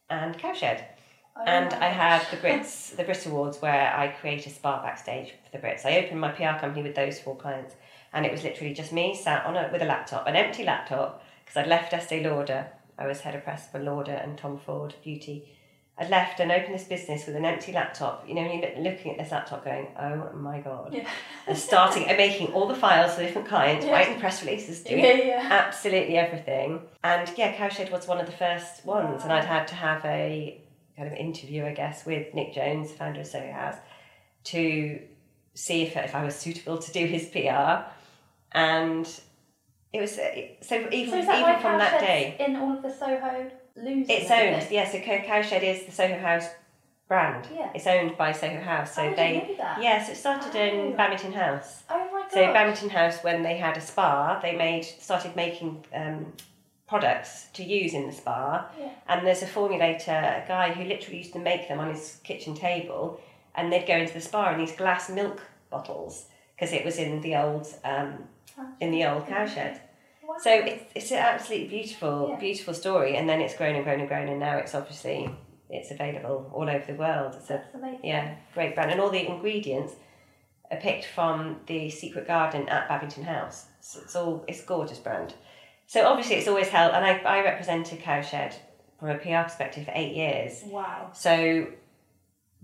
[0.09, 0.83] and Cowshed.
[1.35, 1.93] Oh And I oh.
[1.93, 5.85] had the Brits, the Brit Awards, where I create a spa backstage for the Brits.
[5.85, 7.75] I opened my PR company with those four clients,
[8.13, 11.23] and it was literally just me sat on a with a laptop, an empty laptop,
[11.43, 12.67] because I'd left Estee Lauder.
[12.99, 15.49] I was head of press for Lauder and Tom Ford Beauty.
[15.97, 18.27] I'd left and opened this business with an empty laptop.
[18.27, 21.07] You know, when you're looking at this laptop, going, "Oh my god!" Yeah.
[21.47, 23.93] and starting and making all the files for different clients, Yeah.
[23.93, 25.47] writing press releases, doing Yeah, yeah.
[25.49, 26.81] absolutely everything.
[27.03, 30.59] And yeah, Cowshed was one of the first ones, and I'd had to have a
[30.97, 33.75] kind of interview, I guess, with Nick Jones, founder of Soho House,
[34.45, 34.99] to
[35.55, 37.85] see if, if I was suitable to do his PR.
[38.51, 39.07] And
[39.91, 40.29] it was uh,
[40.61, 44.05] so even So even from that day, in all of the Soho losing?
[44.09, 44.67] it's owned.
[44.71, 46.47] Yeah, so Cowshed is the Soho House
[47.07, 47.47] brand.
[47.53, 47.71] Yeah.
[47.75, 48.95] It's owned by Soho House.
[48.95, 50.97] So Oh, they yeah, so it started in Oh.
[50.97, 51.83] Babington House.
[51.89, 52.31] Oh my god.
[52.31, 56.33] So Babington House, when they had a spa, they made started making um,
[56.87, 58.69] products to use in the spa.
[58.79, 58.89] Yeah.
[59.07, 62.53] And there's a formulator, a guy who literally used to make them on his kitchen
[62.55, 63.19] table,
[63.55, 66.25] and they'd go into the spa in these glass milk bottles
[66.55, 68.25] because it was in the old um,
[68.79, 69.79] in the old cowshed.
[70.27, 70.35] Wow.
[70.39, 72.39] So it's it's an absolutely beautiful, Yeah.
[72.39, 73.17] beautiful story.
[73.17, 75.29] And then it's grown and grown and grown, and now it's obviously
[75.69, 77.35] it's available all over the world.
[77.35, 77.63] It's a
[78.03, 78.91] yeah, great brand.
[78.91, 79.93] And all the ingredients
[80.71, 83.65] are picked from the secret garden at Babington House.
[83.81, 85.33] So it's all it's a gorgeous brand.
[85.93, 88.59] So obviously it's always held and I, I represented Cowshed
[88.99, 90.63] from a PR perspective for eight years.
[90.65, 91.11] Wow.
[91.13, 91.67] So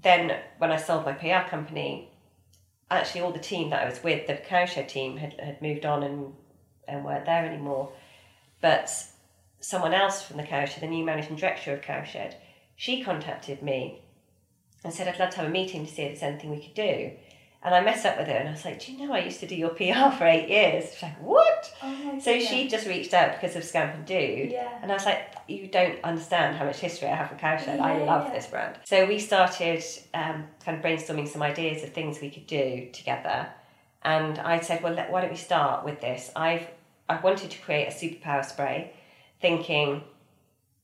[0.02, 2.10] then when I sold my PR company,
[2.90, 6.02] actually all the team that I was with, the Cowshed team had, had moved on
[6.02, 6.34] and,
[6.88, 7.92] and weren't there anymore.
[8.62, 8.90] But
[9.60, 12.36] someone else from the Cowshed, the new managing director of Cowshed,
[12.76, 14.02] she contacted me
[14.84, 16.74] and said, I'd love to have a meeting to see if there's anything we could
[16.74, 17.12] do.
[17.62, 19.42] And I messed up with her and I was like, Do you know I used
[19.42, 20.92] to do your PR for eight years?
[20.94, 21.74] She's like, What?
[21.84, 22.50] Oh So goodness.
[22.50, 24.52] she just reached out because of Scamp and Dude.
[24.52, 24.80] Yeah.
[24.82, 27.68] And I was like, You don't understand how much history I have with Cowshed.
[27.68, 28.34] I love yeah.
[28.34, 28.78] this brand.
[28.86, 29.84] So we started
[30.14, 33.50] um, kind of brainstorming some ideas of things we could do together.
[34.04, 36.32] And I said, Well, let, why don't we start with this?
[36.38, 36.66] I've
[37.10, 38.94] I wanted to create a superpower spray,
[39.42, 40.04] thinking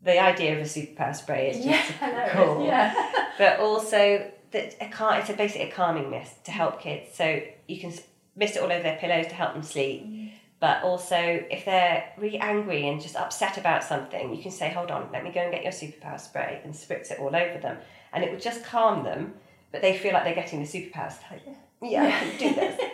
[0.02, 3.12] the idea of a superpower spray is just Yeah, cool Yeah.
[3.38, 7.14] but also that a cal- it's a basically a calming mist to help kids.
[7.14, 7.94] So you can
[8.36, 10.32] mist it all over their pillows to help them sleep.
[10.60, 14.90] But also, if they're really angry and just upset about something, you can say, "Hold
[14.90, 17.78] on, let me go and get your superpower spray," and spritz it all over them,
[18.14, 19.36] and it will just calm them.
[19.72, 21.18] But they feel like they're getting the superpowers.
[21.30, 21.42] Like,
[21.82, 22.82] yeah, I can do this.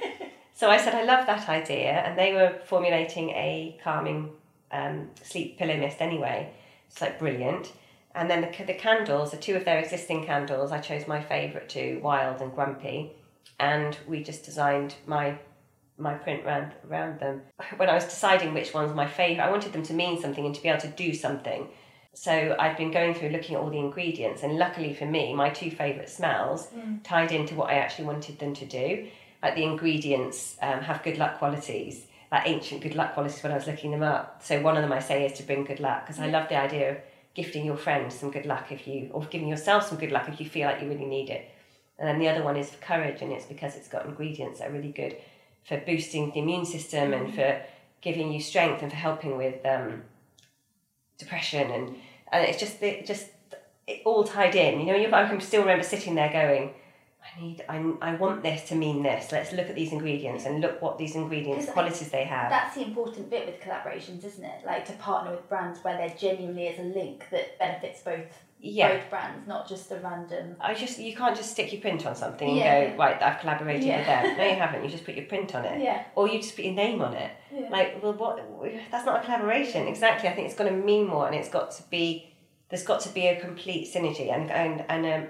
[0.53, 4.29] So I said, I love that idea, and they were formulating a calming
[4.71, 6.51] um, sleep pillow mist anyway.
[6.87, 7.71] It's like brilliant.
[8.15, 11.69] And then the, the candles, the two of their existing candles, I chose my favourite
[11.69, 13.11] two, Wild and Grumpy,
[13.59, 15.37] and we just designed my
[15.97, 17.41] my print around around them.
[17.77, 20.55] When I was deciding which one's my favourite, I wanted them to mean something and
[20.55, 21.67] to be able to do something.
[22.13, 25.49] So I've been going through looking at all the ingredients, and luckily for me, my
[25.49, 26.67] two favourite smells
[27.03, 29.07] tied into what I actually wanted them to do.
[29.41, 32.07] Like the ingredients um, have good luck qualities.
[32.31, 34.41] like ancient good luck qualities when I was looking them up.
[34.43, 36.57] So one of them I say is to bring good luck because I love the
[36.57, 36.97] idea of
[37.33, 40.39] gifting your friends some good luck if you, or giving yourself some good luck if
[40.39, 41.49] you feel like you really need it.
[41.97, 44.69] And then the other one is for courage, and it's because it's got ingredients that
[44.69, 45.17] are really good
[45.63, 47.61] for boosting the immune system and for
[48.01, 50.01] giving you strength and for helping with um,
[51.17, 51.95] depression and
[52.31, 53.27] and it's just it just
[53.87, 54.79] it all tied in.
[54.79, 56.73] You know, I can still remember sitting there going,
[57.37, 59.31] I need, I, I want this to mean this.
[59.31, 62.49] Let's look at these ingredients and look what these ingredients qualities they have.
[62.49, 64.65] That's the important bit with collaborations, isn't it?
[64.65, 68.25] Like to partner with brands where there genuinely is a link that benefits both
[68.59, 68.97] Yeah.
[68.97, 70.57] both brands, not just a random.
[70.59, 72.89] I just you can't just stick your print on something and Yeah.
[72.91, 73.21] go right.
[73.23, 73.97] I've collaborated Yeah.
[73.99, 74.37] with them.
[74.37, 74.83] No, you haven't.
[74.83, 76.03] You just put your print on it, Yeah.
[76.15, 77.31] or you just put your name on it.
[77.53, 77.69] Yeah.
[77.69, 78.41] Like, well, what?
[78.91, 79.87] That's not a collaboration.
[79.87, 80.27] Exactly.
[80.29, 82.27] I think it's going to mean more, and it's got to be.
[82.69, 85.29] There's got to be a complete synergy, and and and um,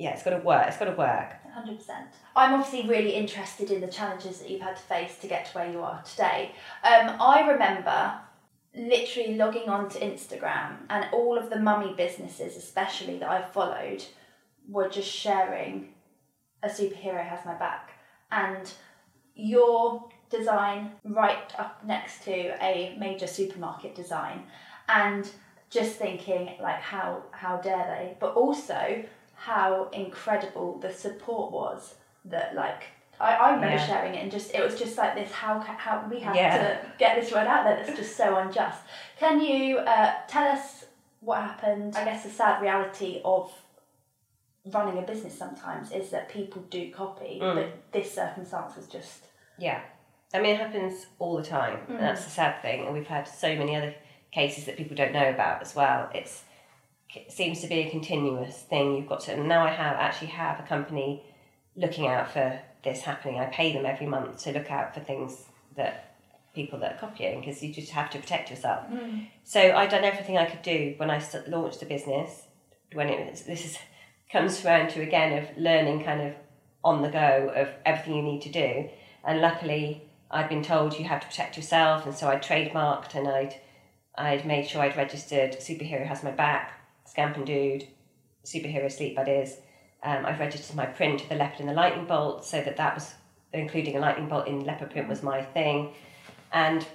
[0.00, 0.64] yeah, it's got to work.
[0.66, 1.34] It's got to work.
[1.52, 2.06] Hundred percent.
[2.34, 5.52] I'm obviously really interested in the challenges that you've had to face to get to
[5.52, 6.52] where you are today.
[6.82, 8.14] Um, I remember
[8.74, 14.02] literally logging onto Instagram, and all of the mummy businesses, especially that I followed,
[14.66, 15.92] were just sharing
[16.62, 17.90] a superhero has my back,
[18.32, 18.72] and
[19.34, 22.32] your design right up next to
[22.64, 24.44] a major supermarket design,
[24.88, 25.30] and
[25.68, 29.04] just thinking like how how dare they, but also
[29.48, 31.94] how incredible the support was
[32.26, 32.82] that like
[33.18, 33.86] I, I remember Yeah.
[33.86, 36.58] sharing it and just it was just like this how how we have Yeah.
[36.58, 38.80] to get this word out there that's just so unjust
[39.18, 40.84] can you uh, tell us
[41.20, 43.50] what happened i guess the sad reality of
[44.72, 47.54] running a business sometimes is that people do copy Mm.
[47.54, 49.24] but this circumstance was just
[49.58, 49.80] Yeah.
[50.34, 51.76] I mean, it happens all the time.
[51.88, 52.84] and That's the sad thing.
[52.86, 53.92] And we've had so many other
[54.30, 56.08] cases that people don't know about as well.
[56.14, 56.44] It's, it
[57.28, 58.96] seems to be a continuous thing.
[58.96, 61.24] You've got to, and now I have actually have a company
[61.76, 63.38] looking out for this happening.
[63.38, 65.44] I pay them every month to look out for things
[65.76, 66.14] that
[66.54, 68.86] people that are copying because you just have to protect yourself.
[68.86, 69.20] Hmm.
[69.44, 72.42] So I done everything I could do when I launched the business.
[72.92, 73.78] When it was, this is
[74.32, 76.34] comes around to again of learning kind of
[76.84, 78.88] on the go of everything you need to do.
[79.24, 83.28] And luckily, I'd been told you have to protect yourself, and so I trademarked and
[83.28, 83.56] I'd
[84.16, 86.72] I'd made sure I'd registered Superhero Has My Back,
[87.10, 87.86] Scamp and Dude,
[88.44, 89.56] Superhero Sleep Buddies.
[90.02, 92.94] Um, I've registered my print, of the leopard and the lightning bolt, so that that
[92.94, 93.14] was
[93.52, 95.92] including a lightning bolt in leopard print was my thing,
[96.52, 96.86] and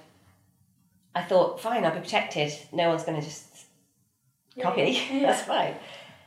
[1.14, 2.52] I thought, fine, I'll be protected.
[2.72, 3.66] No one's going to just
[4.60, 5.00] copy.
[5.10, 5.26] Yeah.
[5.26, 5.74] That's fine.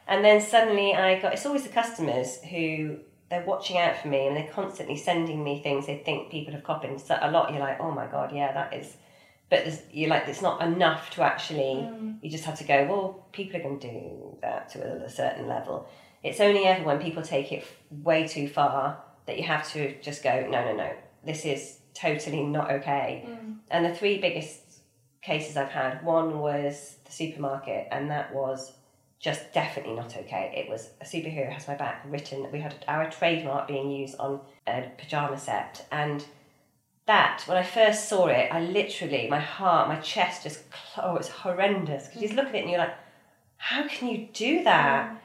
[0.07, 1.33] And then suddenly I got.
[1.33, 2.97] It's always the customers who
[3.29, 6.63] they're watching out for me and they're constantly sending me things they think people have
[6.63, 6.99] copied.
[6.99, 8.97] So a lot you're like, oh my god, yeah, that is.
[9.49, 11.81] But you're like, it's not enough to actually.
[11.81, 12.17] Mm.
[12.21, 12.85] You just have to go.
[12.85, 15.87] Well, people are going to do that to a, a certain level.
[16.23, 20.23] It's only ever when people take it way too far that you have to just
[20.23, 20.91] go, no, no, no.
[21.25, 23.25] This is totally not okay.
[23.27, 23.57] Mm.
[23.71, 24.81] And the three biggest
[25.21, 28.73] cases I've had, one was the supermarket, and that was
[29.19, 30.53] just definitely not okay.
[30.55, 32.49] It was a superhero has my back written.
[32.51, 36.25] We had our trademark being used on a pajama set, and
[37.09, 40.59] that when I first saw it, I literally my heart, my chest just
[40.95, 42.95] oh, it's horrendous because you just look at it and you're like,
[43.57, 45.09] how can you do that?
[45.09, 45.17] Mm.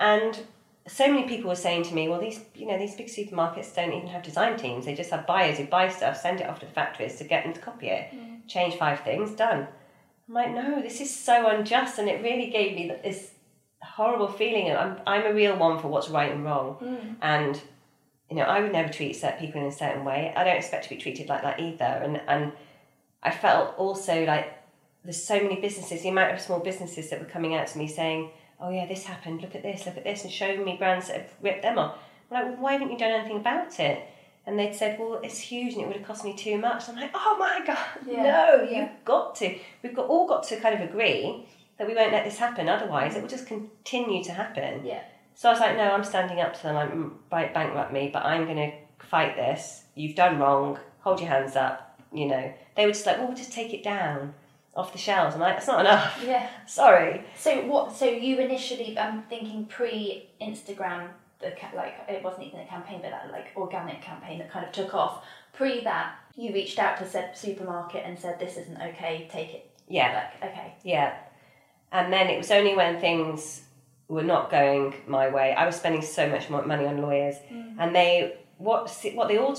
[0.00, 0.40] And
[0.88, 3.92] so many people were saying to me, well, these you know these big supermarkets don't
[3.92, 4.86] even have design teams.
[4.86, 7.44] They just have buyers who buy stuff, send it off to the factories to get
[7.44, 8.44] them to copy it, mm.
[8.48, 9.68] change five things, done.
[10.28, 13.30] I'm like, no, this is so unjust, and it really gave me this
[13.80, 14.68] horrible feeling.
[14.68, 17.14] And I'm I'm a real one for what's right and wrong, mm.
[17.22, 17.62] and
[18.30, 20.32] you know I would never treat certain people in a certain way.
[20.36, 22.52] I don't expect to be treated like that either, and and
[23.22, 24.54] I felt also like
[25.04, 27.88] there's so many businesses, the amount of small businesses that were coming out to me
[27.88, 29.42] saying, "Oh yeah, this happened.
[29.42, 29.86] Look at this.
[29.86, 31.98] Look at this," and showing me brands that have ripped them off.
[32.30, 34.02] I'm like, well, why haven't you done anything about it?
[34.46, 36.88] And they'd said, well, it's huge and it would have cost me too much.
[36.88, 38.80] I'm like, oh my god, Yeah, no, yeah.
[38.82, 39.58] you've got to.
[39.82, 41.46] We've got all got to kind of agree
[41.78, 42.68] that we won't let this happen.
[42.68, 43.16] Otherwise, mm.
[43.16, 44.84] it will just continue to happen.
[44.84, 45.02] Yeah.
[45.40, 46.76] So I was like, no, I'm standing up to them.
[46.76, 49.84] I'm might bankrupt me, but I'm going to fight this.
[49.94, 50.78] You've done wrong.
[50.98, 51.98] Hold your hands up.
[52.12, 54.34] You know, they were just like, well, we'll just take it down
[54.76, 55.34] off the shelves.
[55.34, 56.22] I'm like, that's not enough.
[56.22, 56.46] Yeah.
[56.66, 57.24] Sorry.
[57.38, 57.96] So what?
[57.96, 63.00] So you initially, I'm thinking pre Instagram, the ca- like it wasn't even a campaign,
[63.00, 65.24] but that like organic campaign that kind of took off.
[65.54, 69.26] Pre that, you reached out to said supermarket and said this isn't okay.
[69.32, 69.70] Take it.
[69.88, 70.28] Yeah.
[70.42, 70.74] Like okay.
[70.84, 71.16] Yeah.
[71.92, 73.62] And then it was only when things
[74.10, 75.54] were not going my way.
[75.54, 77.36] I was spending so much more money on lawyers,
[77.78, 79.56] and they what what they all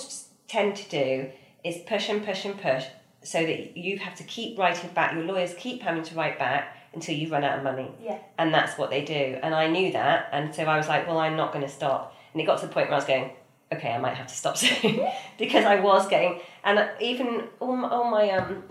[0.48, 1.30] tend to do
[1.64, 2.86] is push and push and push,
[3.24, 5.14] so that you have to keep writing back.
[5.14, 8.18] Your lawyers keep having to write back until you run out of money, Yeah.
[8.38, 9.40] and that's what they do.
[9.42, 12.14] And I knew that, and so I was like, well, I'm not going to stop.
[12.34, 13.32] And it got to the point where I was going,
[13.74, 15.00] okay, I might have to stop soon
[15.38, 18.64] because I was getting, And even all my, all my um,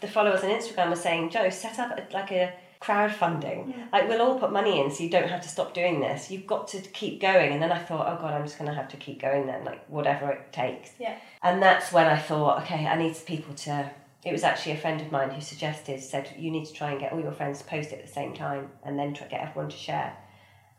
[0.00, 3.74] the followers on Instagram were saying, Jo, set up a, like a crowdfunding.
[3.92, 6.30] Like we'll all put money in, so you don't have to stop doing this.
[6.30, 7.52] You've got to keep going.
[7.52, 9.64] And then I thought, oh god, I'm just going to have to keep going then,
[9.64, 10.90] like whatever it takes.
[10.98, 11.16] Yeah.
[11.42, 13.90] And that's when I thought, okay, I need people to.
[14.24, 17.00] It was actually a friend of mine who suggested, said, you need to try and
[17.00, 19.40] get all your friends to post it at the same time and then try, get
[19.40, 20.16] everyone to share.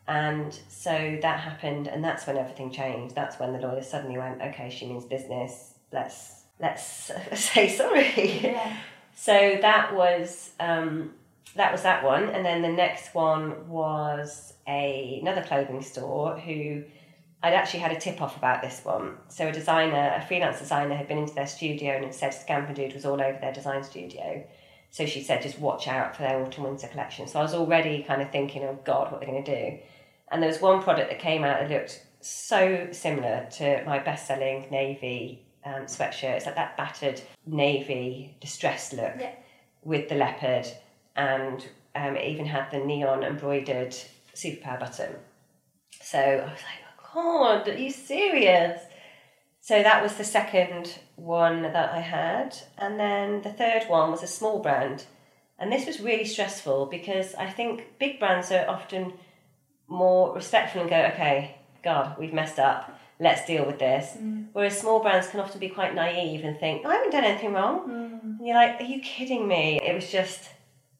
[0.09, 3.13] And so that happened, and that's when everything changed.
[3.13, 5.75] That's when the lawyer suddenly went, okay, she means business.
[5.91, 6.83] Let's let's
[7.35, 8.41] say sorry.
[8.41, 8.75] Yeah.
[9.15, 11.11] So that was um,
[11.55, 16.83] that was that one, and then the next one was a, another clothing store who
[17.41, 19.15] I'd actually had a tip off about this one.
[19.29, 22.67] So a designer, a freelance designer, had been into their studio and had said Scamp
[22.67, 24.43] and Dude was all over their design studio.
[24.91, 27.27] So she said, just watch out for their autumn winter collection.
[27.27, 29.77] So I was already kind of thinking, oh God, what are they going to do?
[30.31, 34.27] And there was one product that came out that looked so similar to my best
[34.27, 36.35] selling navy um, sweatshirt.
[36.35, 39.31] It's like that battered navy distressed look Yeah.
[39.83, 40.67] with the leopard,
[41.19, 43.93] and um, it even had the neon embroidered
[44.33, 45.15] superpower button.
[46.01, 48.81] So I was like, oh, God, are you serious?
[49.59, 52.55] So that was the second one that I had.
[52.77, 55.05] And then the third one was a small brand.
[55.59, 59.13] And this was really stressful because I think big brands are often
[59.89, 62.97] more respectful and go, okay, God, we've messed up.
[63.19, 64.15] Let's deal with this.
[64.53, 67.89] Whereas small brands can often be quite naive and think, I haven't done anything wrong.
[68.37, 69.81] And you're like, are you kidding me?
[69.83, 70.49] It was just,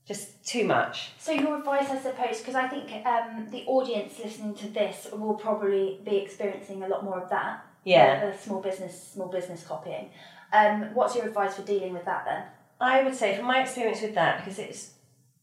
[0.10, 1.12] just too much.
[1.20, 5.36] So your advice, I suppose, because I think um, the audience listening to this will
[5.36, 7.64] probably be experiencing a lot more of that.
[7.84, 8.26] Yeah.
[8.26, 10.10] The, the small business, small business copying.
[10.51, 12.43] Um, what's your advice for dealing with that then?
[12.82, 14.91] I would say, from my experience with that, because it's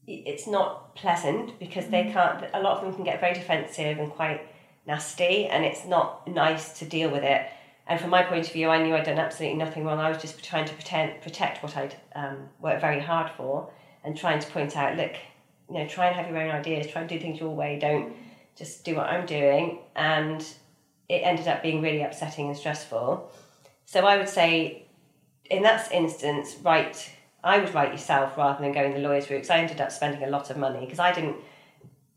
[0.08, 2.44] it's not pleasant because they can't.
[2.52, 4.40] A lot of them can get very defensive and quite
[4.84, 7.46] nasty, and it's not nice to deal with it.
[7.86, 10.00] And from my point of view, I knew I'd done absolutely nothing wrong.
[10.00, 13.70] I was just trying to pretend protect what I'd um, worked very hard for,
[14.06, 15.12] and trying to point out, look,
[15.68, 17.78] you know, try and have your own ideas, try and do things your way.
[17.78, 18.14] Don't
[18.56, 19.80] just do what I'm doing.
[19.96, 20.40] And
[21.08, 23.30] it ended up being really upsetting and stressful.
[23.84, 24.86] So I would say
[25.50, 27.10] in that instance, write.
[27.44, 30.24] I would write yourself rather than going the lawyer's route because I ended up spending
[30.24, 31.36] a lot of money because I didn't.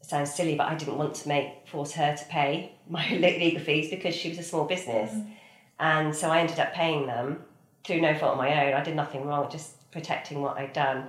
[0.01, 3.61] It sounds silly, but I didn't want to make force her to pay my legal
[3.61, 5.31] fees because she was a small business, mm-hmm.
[5.79, 7.43] and so I ended up paying them
[7.83, 8.73] through no fault of my own.
[8.73, 11.07] I did nothing wrong, just protecting what I'd done,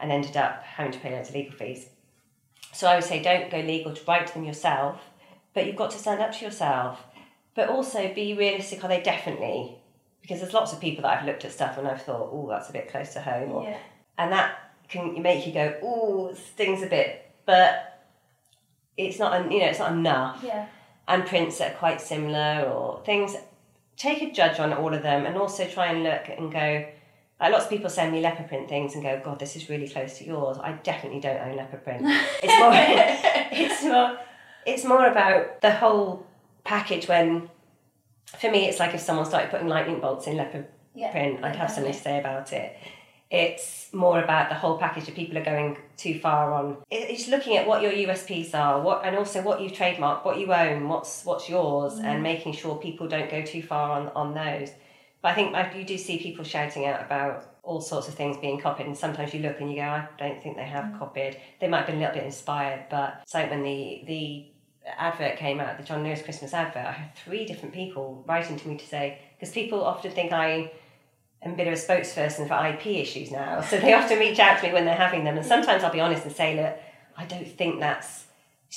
[0.00, 1.86] and ended up having to pay loads of legal fees.
[2.72, 5.00] So I would say don't go legal to write to them yourself,
[5.54, 7.02] but you've got to stand up to yourself.
[7.54, 8.84] But also be realistic.
[8.84, 9.78] Are they definitely?
[10.20, 12.68] Because there's lots of people that I've looked at stuff and I've thought, oh, that's
[12.68, 13.78] a bit close to home, or, Yeah.
[14.18, 17.32] and that can make you go, oh, stings a bit.
[17.46, 18.04] But
[18.96, 20.42] it's not, you know, it's not enough.
[20.44, 20.66] Yeah.
[21.08, 23.36] And prints that are quite similar or things.
[23.96, 26.86] Take a judge on all of them, and also try and look and go.
[27.40, 29.88] Like lots of people send me leopard print things and go, God, this is really
[29.88, 30.56] close to yours.
[30.58, 32.02] I definitely don't own leopard print.
[32.42, 32.70] It's more,
[33.52, 34.18] it's more,
[34.64, 36.26] it's more about the whole
[36.64, 37.08] package.
[37.08, 37.50] When,
[38.38, 41.10] for me, it's like if someone started putting lightning bolts in leopard Yeah.
[41.10, 42.74] print, I'd have something to say about it.
[43.28, 45.08] It's more about the whole package.
[45.08, 49.04] If people are going too far on, it's looking at what your USPs are, what
[49.04, 52.04] and also what you trademark, what you own, what's what's yours, Mm.
[52.04, 54.70] and making sure people don't go too far on on those.
[55.26, 58.60] But I think you do see people shouting out about all sorts of things being
[58.60, 60.98] copied, and sometimes you look and you go, I don't think they have Mm.
[61.00, 61.36] copied.
[61.60, 64.46] They might have been a little bit inspired, but it's like when the the
[64.96, 68.68] advert came out, the John Lewis Christmas advert, I had three different people writing to
[68.68, 70.70] me to say because people often think I
[71.42, 74.60] am a bit of a spokesperson for IP issues now, so they often reach out
[74.60, 76.78] to me when they're having them, and sometimes I'll be honest and say, look,
[77.18, 78.26] I don't think that's.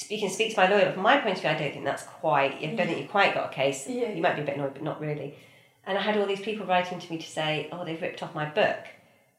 [0.09, 1.85] You can speak to my lawyer, but from my point of view, I don't think
[1.85, 2.55] that's quite.
[2.55, 3.87] I don't think you quite got a case.
[3.87, 4.09] Yeah.
[4.13, 5.35] You might be a bit annoyed, but not really.
[5.89, 8.35] And I had all these people writing to me to say, oh, they've ripped off
[8.35, 8.77] my book,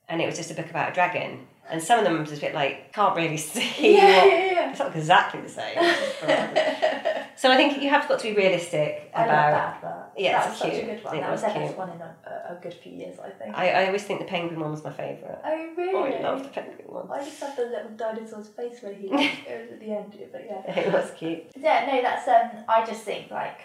[0.08, 1.46] and it was just a book about a dragon.
[1.70, 4.70] And some of them was a bit like, can't really see Yeah, what yeah, yeah.
[4.70, 5.76] it's not exactly the same.
[7.36, 9.52] so I think you have got to be realistic I about.
[9.52, 10.12] love that.
[10.18, 10.82] Yeah, that it's was such cute.
[10.82, 11.20] a good one.
[11.20, 13.56] That was was their best one in a, a, a good few years, I think.
[13.56, 15.38] I, I always think the penguin one was my favourite.
[15.44, 15.94] oh really?
[15.94, 17.08] Oh, I love the penguin one.
[17.12, 20.44] I just love the little dinosaur's face when he it was at the end, but
[20.44, 20.80] yeah.
[20.80, 21.44] It was cute.
[21.56, 22.64] Yeah, no, that's um.
[22.68, 23.60] I just think like,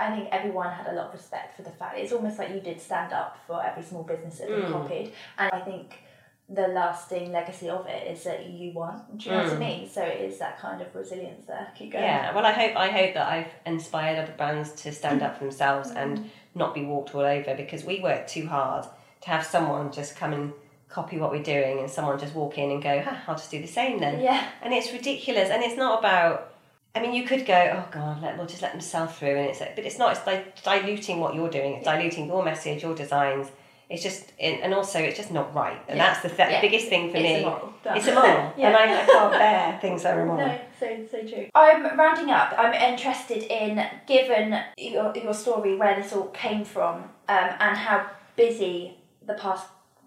[0.00, 2.60] I think everyone had a lot of respect for the fact it's almost like you
[2.60, 4.72] did stand up for every small business that Mm.
[4.72, 6.00] copied, and I think
[6.48, 9.00] the lasting legacy of it is that you won.
[9.16, 9.58] Do you know what I Mm.
[9.60, 9.88] mean?
[9.88, 11.68] So it is that kind of resilience there.
[11.78, 12.04] Keep going.
[12.04, 12.34] Yeah.
[12.34, 15.90] Well, I hope I hope that I've inspired other brands to stand up for themselves
[15.92, 15.96] Mm.
[15.96, 18.84] and not be walked all over because we work too hard
[19.22, 20.52] to have someone just come and
[20.90, 23.66] copy what we're doing and someone just walk in and go, I'll just do the
[23.66, 24.20] same then.
[24.20, 24.44] Yeah.
[24.60, 26.50] And it's ridiculous, and it's not about.
[26.96, 29.48] I mean, you could go, oh God, let, we'll just let them sell through, and
[29.50, 30.16] it's, like, but it's not.
[30.16, 31.74] It's like diluting what you're doing.
[31.74, 33.48] It's diluting your message, your designs,
[33.90, 36.06] It's just, and also it's just not right, and Yeah.
[36.06, 36.60] that's the th- Yeah.
[36.62, 37.42] biggest thing for It's me.
[37.42, 37.74] immoral.
[37.84, 38.68] It's immoral, Yeah.
[38.68, 40.46] and I, I can't bear things that are immoral.
[40.46, 41.46] No, so so true.
[41.54, 42.54] I'm rounding up.
[42.56, 46.94] I'm interested in, given your, your story, where this all came from,
[47.28, 49.66] um, and how busy the past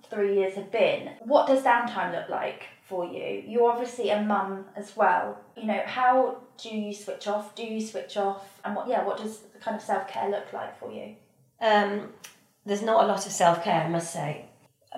[0.09, 1.11] three years have been.
[1.19, 3.43] What does downtime look like for you?
[3.45, 5.37] You're obviously a mum as well.
[5.55, 7.55] You know, how do you switch off?
[7.55, 8.59] Do you switch off?
[8.63, 8.87] And what?
[8.87, 11.15] Yeah, what does the kind of self care look like for you?
[11.61, 12.09] Um,
[12.65, 14.45] there's not a lot of self care, I must say.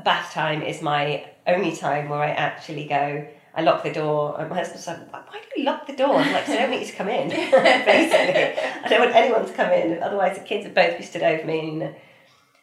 [0.03, 3.27] Bath time is my only time where I actually go.
[3.55, 6.31] I lock the door, and my husband's like, "Why do you lock the door?" I'm
[6.31, 9.53] like, "So I don't want you to come in." Basically, I don't want anyone to
[9.53, 10.01] come in.
[10.01, 11.81] Otherwise, the kids would both be stood over me.
[11.81, 11.95] And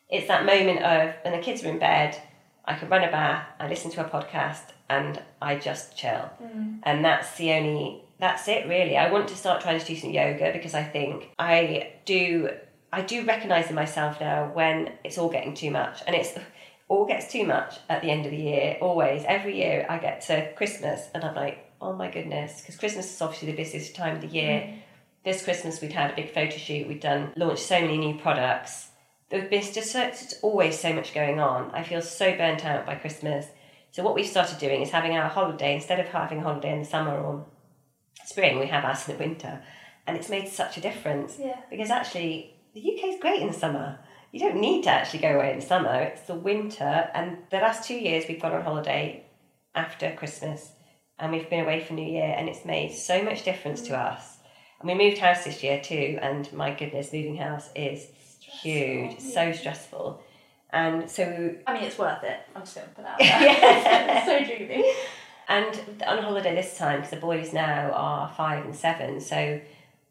[0.09, 2.17] it's that moment of when the kids are in bed,
[2.65, 6.31] I can run a bath, I listen to a podcast, and I just chill.
[6.85, 8.03] And that's the only.
[8.19, 8.97] That's it, really.
[8.97, 12.51] I want to start trying to do some yoga because I think I do
[12.93, 16.33] I do recognise in myself now when it's all getting too much, and it's
[16.89, 18.79] all gets too much at the end of the year.
[18.81, 23.12] Always, every year, I get to Christmas, and I'm like, oh my goodness, because Christmas
[23.12, 24.61] is obviously the busiest time of the year.
[24.61, 24.79] Mm.
[25.25, 26.87] This Christmas, we'd had a big photo shoot.
[26.87, 28.91] We'd done launched so many new products.
[29.29, 31.73] There's been just so, it's always so much going on.
[31.73, 33.47] I feel so burnt out by Christmas.
[33.91, 36.79] So what we've started doing is having our holiday instead of having a holiday in
[36.79, 37.45] the summer or
[38.27, 39.62] spring, we have ours in the winter,
[40.07, 41.57] and it's made such a difference Yeah.
[41.70, 43.99] because actually the UK is great in the summer.
[44.33, 45.95] You don't need to actually go away in the summer.
[46.03, 49.24] It's the winter, and the last two years we've gone on holiday
[49.74, 50.72] after Christmas,
[51.18, 54.12] and we've been away for New Year, and it's made so much difference to mm.
[54.12, 54.39] us.
[54.81, 58.09] And we moved house this year too, and my goodness, moving house is
[58.41, 60.20] huge, It's so stressful,
[60.70, 62.39] and so I mean, it's worth it.
[62.55, 64.24] I'm just going to put that out Yeah.
[64.24, 64.47] there.
[64.49, 64.93] so dreamy.
[65.49, 69.61] And on holiday this time, because the boys now are five and seven, so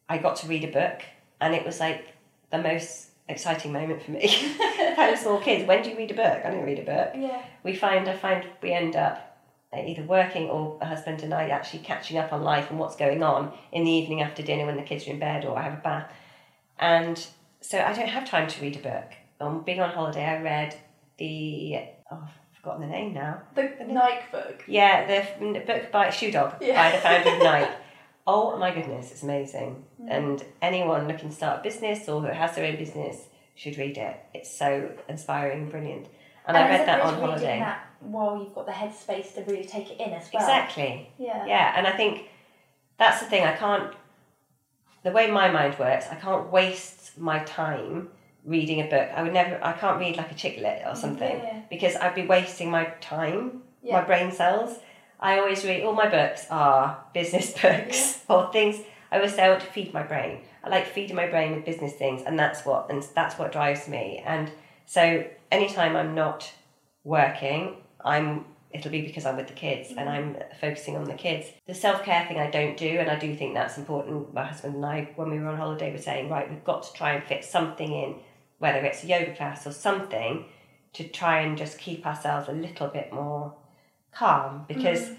[0.08, 1.04] I got to read a book,
[1.42, 2.14] and it was like
[2.52, 4.28] the most exciting moment for me.
[4.96, 6.42] Having small kids, when do you read a book?
[6.46, 7.12] I don't read a book.
[7.16, 7.44] Yeah.
[7.64, 9.38] We find, I find we end up
[9.74, 13.24] either working or a husband and I actually catching up on life and what's going
[13.24, 15.74] on in the evening after dinner when the kids are in bed or I have
[15.74, 16.12] a bath.
[16.80, 17.26] And
[17.62, 19.12] so I don't have time to read a book.
[19.42, 20.80] On being on holiday, I read
[21.18, 21.80] the,
[22.12, 22.30] oh,
[22.66, 23.42] forgotten the name now.
[23.54, 24.64] The Nike book.
[24.68, 26.76] Yeah, the book by Shoe Dog Yeah.
[26.76, 27.72] by the founder of Nike.
[28.26, 29.86] Oh my goodness, it's amazing.
[30.02, 30.08] Mm.
[30.10, 33.98] And anyone looking to start a business or who has their own business should read
[34.00, 34.18] it.
[34.34, 36.08] It's so inspiring and brilliant.
[36.48, 37.60] And, I read that on holiday.
[37.60, 40.42] that while you've got the headspace to really take it in as well.
[40.44, 41.10] Exactly.
[41.20, 41.46] Yeah.
[41.46, 42.30] Yeah, and I think
[42.98, 43.44] that's the thing.
[43.44, 43.94] I can't.
[45.04, 48.10] The way my mind works, I can't waste my time
[48.46, 49.10] reading a book.
[49.16, 49.60] I would never.
[49.64, 51.62] I can't read like a chick lit or something Yeah.
[51.70, 54.00] because I'd be wasting my time, Yeah.
[54.00, 54.80] my brain cells.
[55.20, 55.84] I always read.
[55.84, 58.82] All my books are business books or things.
[59.12, 60.42] I always say I want to feed my brain.
[60.64, 63.88] I like feeding my brain with business things, and that's what and that's what drives
[63.88, 64.22] me.
[64.26, 64.52] And
[64.86, 66.52] so anytime I'm not
[67.04, 70.08] working, I'm it'll be because I'm with the kids and mm.
[70.10, 71.48] I'm focusing on the kids.
[71.68, 74.34] The self care thing I don't do, and I do think that's important.
[74.34, 76.94] My husband and I, when we were on holiday, were saying, right, we've got to
[76.94, 78.16] try and fit something in,
[78.60, 80.46] whether it's a yoga class or something,
[80.94, 83.54] to try and just keep ourselves a little bit more
[84.12, 84.74] calm mm-hmm.
[84.74, 85.12] because.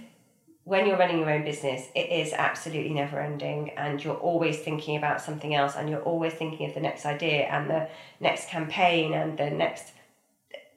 [0.65, 4.97] When you're running your own business, it is absolutely never ending, and you're always thinking
[4.97, 9.15] about something else, and you're always thinking of the next idea and the next campaign
[9.15, 9.93] and the next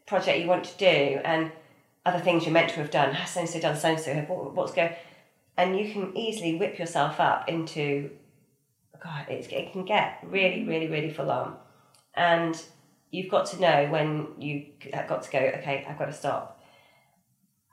[0.06, 1.52] project you want to do and
[2.06, 3.10] other things you're meant to have done.
[3.12, 4.14] Ah, Has so and so done so and so?
[4.54, 4.94] What's going?
[5.58, 8.10] And you can easily whip yourself up into,
[9.04, 10.70] God, it's, it can get really, mm-hmm.
[10.70, 11.58] really, really full on.
[12.16, 12.62] And
[13.12, 15.40] you've got to know when you have got to go.
[15.40, 16.62] Okay, I've got to stop.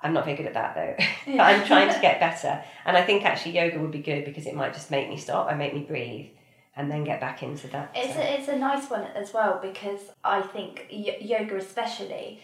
[0.03, 0.95] I'm not very good at that though.
[1.37, 2.63] but I'm trying to get better.
[2.85, 5.49] And I think actually yoga would be good because it might just make me stop
[5.49, 6.27] and make me breathe
[6.77, 7.91] and then get back into that.
[7.95, 12.41] It's So- a, it's a nice one as well because I think y- yoga especially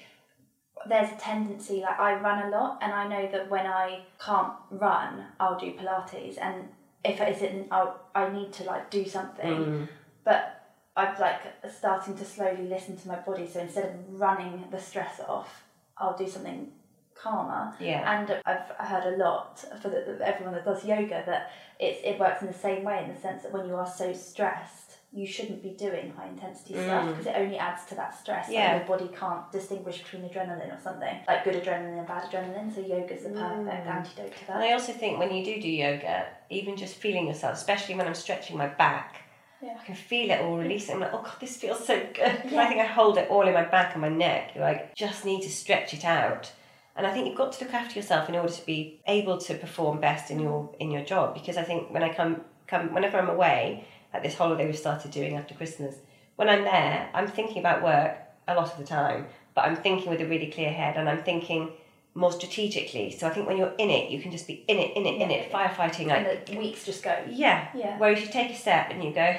[0.88, 4.54] there's a tendency like I run a lot and I know that when I can't
[4.70, 6.64] run I'll do Pilates and
[7.04, 9.88] if it isn't I'll, I need to like do something Mm.
[10.24, 10.61] but
[10.96, 11.40] I've like
[11.74, 15.64] starting to slowly listen to my body so instead of running the stress off
[15.96, 16.70] I'll do something
[17.14, 18.20] calmer Yeah.
[18.20, 22.42] and I've heard a lot for the, everyone that does yoga that it's, it works
[22.42, 25.62] in the same way in the sense that when you are so stressed, you shouldn't
[25.62, 28.48] be doing high intensity stuff because it only adds to that stress.
[28.48, 28.78] Like, Mm.
[28.78, 32.74] Your body can't distinguish between adrenaline or something like good adrenaline and bad adrenaline.
[32.74, 34.68] So yoga's the perfect antidote to And that.
[34.68, 38.14] I also think when you do do yoga, even just feeling yourself, especially when I'm
[38.14, 39.21] stretching my back,
[39.62, 39.76] Yeah.
[39.80, 40.96] I can feel it all releasing.
[40.96, 42.42] I'm like, oh god, this feels so good.
[42.42, 44.52] 'Cause I think I hold it all in my back and my neck.
[44.54, 46.50] You like just need to stretch it out.
[46.96, 49.54] And I think you've got to look after yourself in order to be able to
[49.54, 51.34] perform best in your in your job.
[51.34, 55.10] Because I think when I come come whenever I'm away, like this holiday we started
[55.10, 55.94] doing after Christmas,
[56.36, 59.26] when I'm there, I'm thinking about work a lot of the time.
[59.54, 61.72] but I'm thinking with a really clear head and I'm thinking
[62.14, 63.10] more strategically.
[63.10, 65.20] So I think when you're in it, you can just be in it, in it,
[65.20, 67.16] in it, firefighting like and the weeks just go.
[67.30, 67.68] yeah.
[67.74, 67.98] Yeah.
[67.98, 69.34] Whereas you take a step and you go,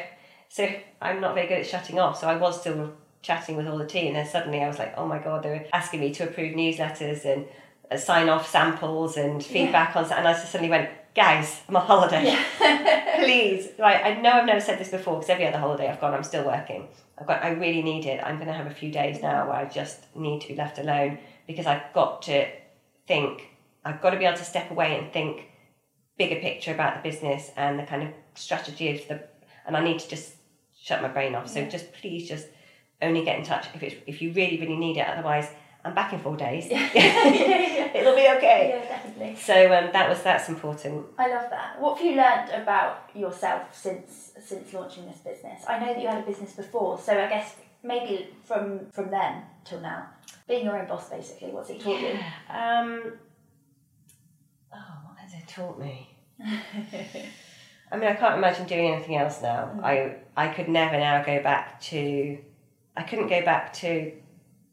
[0.49, 0.67] so
[1.01, 2.19] I'm not very good at shutting off.
[2.19, 4.93] So I was still chatting with all the team, and then suddenly I was like,
[4.97, 7.45] oh my god, they were asking me to approve newsletters and
[7.89, 11.85] uh, sign off samples and feedback on, and I just suddenly went, guys, I'm on
[11.85, 12.37] holiday.
[13.15, 14.03] Please, right?
[14.03, 16.45] I know I've never said this before because every other holiday I've gone, I'm still
[16.45, 16.87] working.
[17.17, 18.21] I've got, I really need it.
[18.23, 20.79] I'm going to have a few days now where I just need to be left
[20.79, 22.47] alone because I've got to
[23.07, 23.49] think.
[23.85, 25.49] I've got to be able to step away and think
[26.17, 29.23] bigger picture about the business and the kind of strategy of the
[29.65, 30.33] and I need to just
[30.79, 31.49] shut my brain off.
[31.49, 31.69] So Yeah.
[31.69, 32.47] just please just
[33.01, 35.07] only get in touch if it's if you really, really need it.
[35.07, 35.49] Otherwise
[35.85, 36.67] I'm back in four days.
[36.69, 37.91] yeah, yeah.
[37.93, 38.69] It'll be okay.
[38.73, 39.35] Yeah, definitely.
[39.35, 41.05] So um, that was that's important.
[41.17, 41.79] I love that.
[41.81, 45.61] What have you learned about yourself since since launching this business?
[45.67, 49.43] I know that you had a business before, so I guess maybe from from then
[49.65, 50.07] till now,
[50.47, 51.49] being your own boss, basically.
[51.49, 52.17] What's it taught you?
[52.49, 53.13] Um,
[54.73, 56.09] oh, what has it taught me?
[57.91, 59.71] I mean, I can't imagine doing anything else now.
[59.75, 59.83] Mm.
[59.83, 62.39] I I could never now go back to.
[62.97, 64.11] I couldn't go back to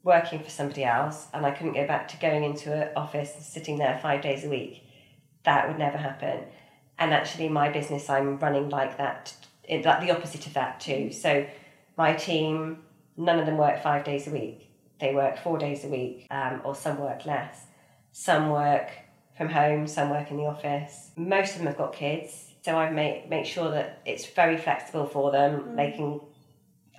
[0.03, 3.43] working for somebody else, and I couldn't go back to going into an office and
[3.43, 4.83] sitting there five days a week.
[5.43, 6.45] That would never happen.
[6.97, 9.33] And actually, my business, I'm running like that,
[9.69, 11.11] like the opposite of that too.
[11.11, 11.45] So,
[11.97, 12.79] my team,
[13.17, 14.70] none of them work five days a week.
[15.01, 17.65] They work four days a week, um, or some work less.
[18.13, 18.89] Some work
[19.37, 21.11] from home, some work in the office.
[21.17, 25.05] Most of them have got kids, so I make make sure that it's very flexible
[25.07, 25.75] for them.
[25.75, 26.21] They can.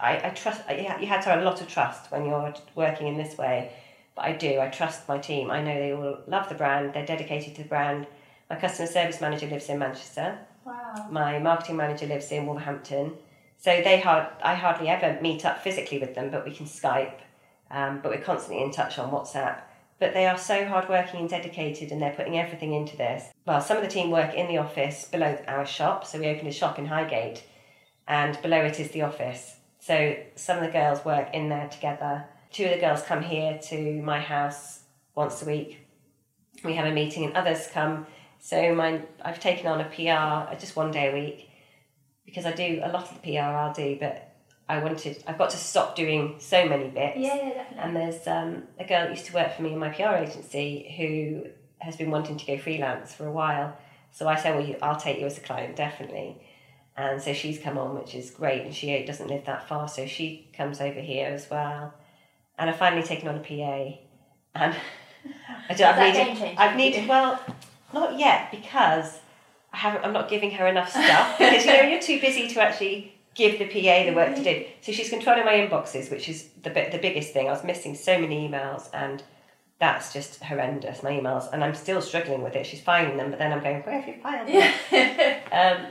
[0.00, 0.62] I, I trust.
[0.68, 3.16] I- You ha- you have to have a lot of trust when you're working in
[3.16, 3.72] this way,
[4.16, 4.58] but I do.
[4.60, 5.50] I trust my team.
[5.50, 6.92] I know they all love the brand.
[6.94, 8.06] They're dedicated to the brand.
[8.50, 10.38] My customer service manager lives in Manchester.
[10.64, 11.06] Wow.
[11.10, 13.12] My marketing manager lives in Wolverhampton.
[13.58, 17.18] So they hard, I hardly ever meet up physically with them, but we can Skype.
[17.72, 19.62] Um, but we're constantly in touch on WhatsApp.
[19.98, 23.30] But they are so hardworking and dedicated, and they're putting everything into this.
[23.46, 26.06] Well, some of the team work in the office below our shop.
[26.06, 27.44] So we opened a shop in Highgate,
[28.06, 29.56] and below it is the office.
[29.80, 32.24] So some of the girls work in there together.
[32.50, 34.80] Two of the girls come here to my house
[35.14, 35.78] once a week.
[36.64, 38.06] We have a meeting, and others come.
[38.38, 41.48] So my, I've taken on a PR just one day a week
[42.26, 44.31] because I do a lot of the PR I'll do, but
[44.68, 47.18] I wanted I've got to stop doing so many bits.
[47.18, 47.78] Yeah, yeah, definitely.
[47.78, 50.94] And there's um, a girl that used to work for me in my PR agency
[50.96, 51.50] who
[51.80, 53.76] has been wanting to go freelance for a while.
[54.12, 56.40] So I said, well, you, I'll take you as a client, definitely.
[56.96, 58.62] And so she's come on, which is great.
[58.62, 61.94] And she doesn't live that far, so she comes over here as well.
[62.58, 63.98] And I've finally taken on a PA.
[64.54, 64.76] And
[65.68, 67.40] I do, I've needed, I've needed, well,
[67.92, 69.18] not yet because
[69.72, 72.62] I haven't, I'm not giving her enough stuff because you know you're too busy to
[72.62, 74.64] actually give the PA the work to do.
[74.82, 77.48] So she's controlling my inboxes, which is the the biggest thing.
[77.48, 79.22] I was missing so many emails, and
[79.78, 81.02] that's just horrendous.
[81.02, 82.66] My emails, and I'm still struggling with it.
[82.66, 85.40] She's finding them, but then I'm going, where have you filed them?
[85.52, 85.86] Um,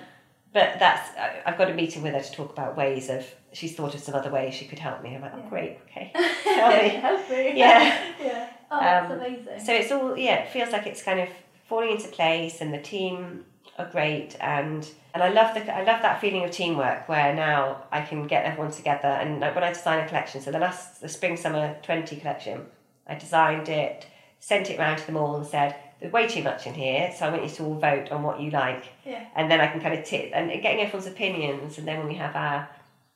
[0.54, 1.10] but that's
[1.46, 3.26] I've got a meeting with her to talk about ways of.
[3.54, 5.14] She's thought of some other ways she could help me.
[5.16, 6.12] I'm like, oh great, okay,
[6.44, 6.90] tell me.
[6.90, 7.52] Help me.
[7.58, 8.14] Yeah.
[8.24, 8.50] yeah.
[8.70, 9.60] Oh, that's Um, amazing.
[9.66, 10.44] So it's all yeah.
[10.44, 11.28] It feels like it's kind of
[11.68, 13.46] falling into place, and the team
[13.78, 17.84] are great, and and I love the I love that feeling of teamwork where now
[17.92, 19.08] I can get everyone together.
[19.08, 22.66] And like when I design a collection, so the last the spring summer twenty collection,
[23.08, 24.08] I designed it,
[24.40, 27.28] sent it round to them all, and said there's way too much in here, so
[27.28, 29.26] I want you to all vote on what you like, yeah.
[29.36, 32.16] and then I can kind of tip and getting everyone's opinions, and then when we
[32.16, 32.70] have our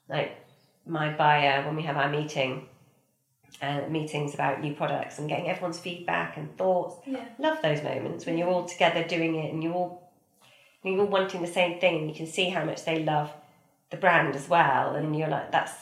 [0.07, 0.37] like
[0.85, 2.67] my buyer when we have our meeting.
[3.61, 7.23] Uh, meetings about new products and getting everyone's feedback and thoughts Yeah.
[7.39, 10.05] love those moments when you're all together doing it and you're all
[10.86, 13.31] you're all wanting the same thing and you can see how much they love
[13.91, 15.73] the brand as well and you're like that's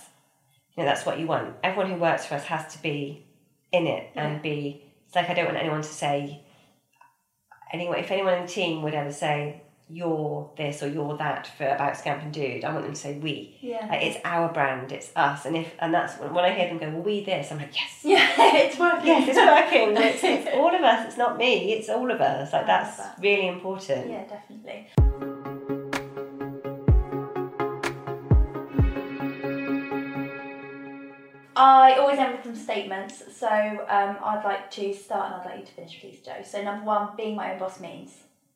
[0.76, 1.56] you know that's what you want.
[1.64, 3.26] Everyone who works for us has to be
[3.72, 6.44] in it and be it's like I don't want anyone to say
[7.72, 11.68] anyone if anyone in the team would ever say you're this or you're that for
[11.68, 13.86] about Scamp and Dude I want them to say we Yeah.
[13.90, 16.78] like, it's our brand it's us and if and that's when, when I hear them
[16.80, 19.08] go well we this I'm like yes yeah, it's working.
[19.08, 19.96] yes, it's working.
[20.04, 21.08] It's, it's all of us.
[21.08, 21.72] It's not me.
[21.74, 22.52] It's all of us.
[22.52, 23.18] Like that's that.
[23.22, 24.10] really important.
[24.10, 24.88] Yeah, definitely.
[31.56, 35.60] I always end with some statements, so um, I'd like to start and I'd like
[35.60, 36.34] you to finish, please, Jo.
[36.44, 38.12] So, number one, being my own boss means.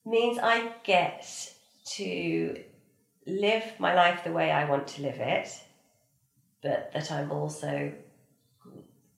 [0.08, 1.28] Means I get
[1.96, 2.64] to
[3.26, 5.50] live my life the way I want to live it,
[6.64, 7.92] but that I'm also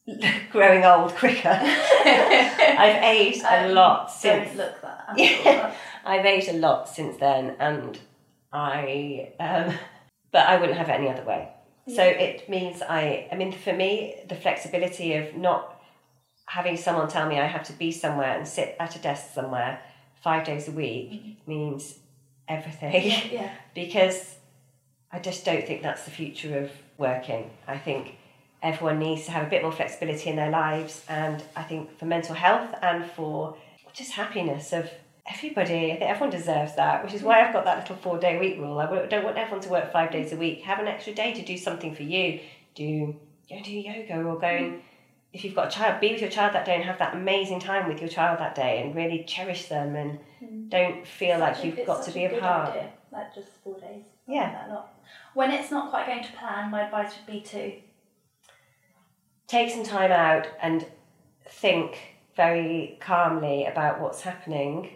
[0.52, 1.48] growing old quicker.
[1.62, 4.48] I've aged a lot since.
[4.48, 5.14] Don't look that.
[5.18, 5.76] Yeah.
[6.04, 8.00] I've aged a lot since then, and
[8.52, 9.34] I.
[9.40, 9.76] Um,
[10.32, 11.50] but I wouldn't have it any other way.
[11.88, 15.80] So it means I, I mean, for me, the flexibility of not
[16.48, 19.82] having someone tell me I have to be somewhere and sit at a desk somewhere
[20.22, 21.32] five days a week mm-hmm.
[21.50, 22.00] means
[22.48, 23.52] everything Yeah, yeah.
[23.74, 24.36] because
[25.12, 27.50] I just don't think that's the future of working.
[27.68, 28.16] I think
[28.62, 32.06] everyone needs to have a bit more flexibility in their lives, and I think for
[32.06, 33.58] mental health and for
[33.94, 34.90] just happiness of
[35.32, 37.48] everybody, I think everyone deserves that, which is why mm-hmm.
[37.48, 38.80] I've got that little four day week rule.
[38.80, 40.62] I don't want everyone to work five days a week.
[40.62, 42.40] Have an extra day to do something for you.
[42.76, 43.16] Do
[43.50, 44.66] go do yoga or go mm-hmm.
[44.66, 44.82] and
[45.32, 47.60] if you've got a child, be with your child that day and have that amazing
[47.60, 50.70] time with your child that day and really cherish them and mm.
[50.70, 54.06] don't feel like Such you've got to be a good idea, like just four days.
[54.28, 54.44] Yeah.
[54.44, 54.94] like that a lot.
[55.36, 57.74] When it's not quite going to plan, my advice would be to
[59.48, 60.86] take some time out and
[61.48, 61.98] think
[62.36, 64.90] very calmly about what's happening.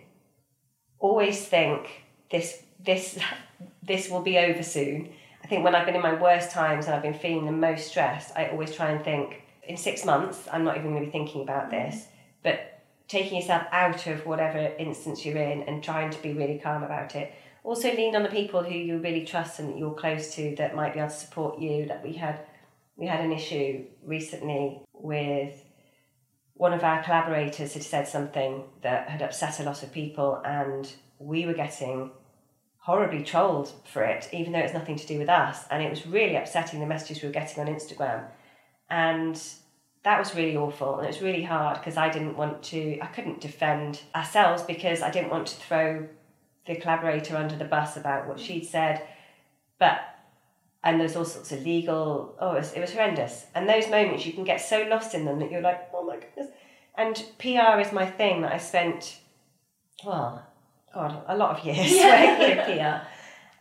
[0.97, 3.19] Always think this this
[3.83, 5.09] this will be over soon.
[5.43, 7.89] I think when I've been in my worst times and I've been feeling the most
[7.89, 11.11] stressed, I always try and think in six months I'm not even going to be
[11.11, 11.71] thinking about mm.
[11.71, 12.07] this.
[12.43, 16.83] But taking yourself out of whatever instance you're in and trying to be really calm
[16.83, 17.33] about it.
[17.63, 20.75] Also lean on the people who you really trust and that you're close to that
[20.75, 21.85] might be able to support you.
[21.85, 22.39] That we had
[22.95, 25.63] we had an issue recently with
[26.55, 30.91] one of our collaborators had said something that had upset a lot of people and
[31.19, 32.11] we were getting
[32.77, 36.05] horribly trolled for it even though it's nothing to do with us and it was
[36.05, 38.25] really upsetting the messages we were getting on instagram
[38.89, 39.41] and
[40.03, 43.05] that was really awful and it was really hard because i didn't want to i
[43.07, 46.07] couldn't defend ourselves because i didn't want to throw
[46.65, 48.45] the collaborator under the bus about what mm.
[48.45, 49.05] she'd said.
[49.79, 49.99] But
[50.83, 53.45] and there's all sorts of legal oh it was, it was horrendous.
[53.55, 56.17] And those moments you can get so lost in them that you're like oh my
[56.17, 56.47] goodness.
[56.95, 59.19] And pr is my thing that i spent
[60.05, 60.45] well
[60.93, 62.39] god a lot of years Yeah.
[62.39, 63.07] working in pr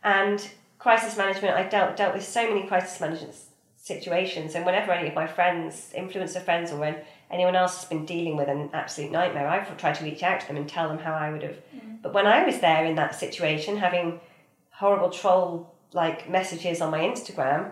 [0.03, 3.35] and crisis management i dealt dealt with so many crisis management
[3.83, 6.95] situations and whenever any of my friends influencer friends or when
[7.29, 10.47] anyone else has been dealing with an absolute nightmare i've tried to reach out to
[10.47, 12.01] them and tell them how i would have mm.
[12.01, 14.19] but when i was there in that situation having
[14.71, 17.71] horrible troll like messages on my Instagram,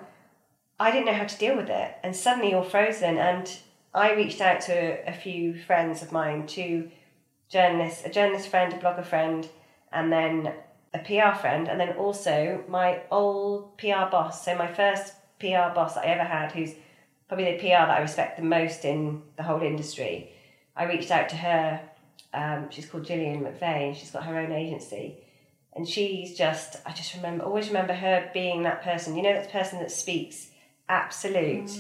[0.80, 1.96] I didn't know how to deal with it.
[2.04, 3.18] And suddenly you're frozen.
[3.18, 3.52] And
[3.94, 6.90] I reached out to a few friends of mine, two
[7.50, 9.48] journalists, a journalist friend, a blogger friend,
[9.92, 10.54] and then
[10.94, 14.46] a PR friend, and then also my old PR boss.
[14.46, 16.74] So my first PR boss I ever had, who's
[17.28, 20.32] probably the PR that I respect the most in the whole industry.
[20.76, 21.82] I reached out to her.
[22.34, 23.96] Um, she's called Gillian McVeigh.
[23.96, 25.18] She's got her own agency
[25.74, 29.52] and she's just i just remember always remember her being that person you know that
[29.52, 30.50] person that speaks
[30.90, 31.72] absolute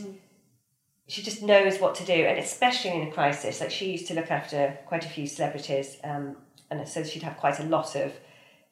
[1.07, 4.13] she just knows what to do and especially in a crisis like she used to
[4.13, 6.35] look after quite a few celebrities um,
[6.69, 8.13] and so she'd have quite a lot of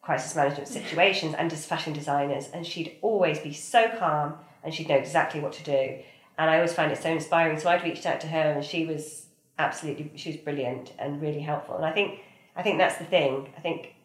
[0.02, 4.90] crisis management situations and as fashion designers and she'd always be so calm and she'd
[4.90, 6.00] know exactly what to do.
[6.38, 8.86] And i always find it so inspiring so i'd reached out to her and she
[8.86, 9.26] was
[9.58, 11.76] absolutely she was brilliant and really helpful.
[11.76, 12.22] And i think
[12.56, 13.54] i think that's the thing.
[13.58, 13.96] I think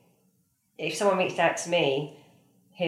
[0.79, 2.19] if someone reached out to me
[2.79, 2.85] who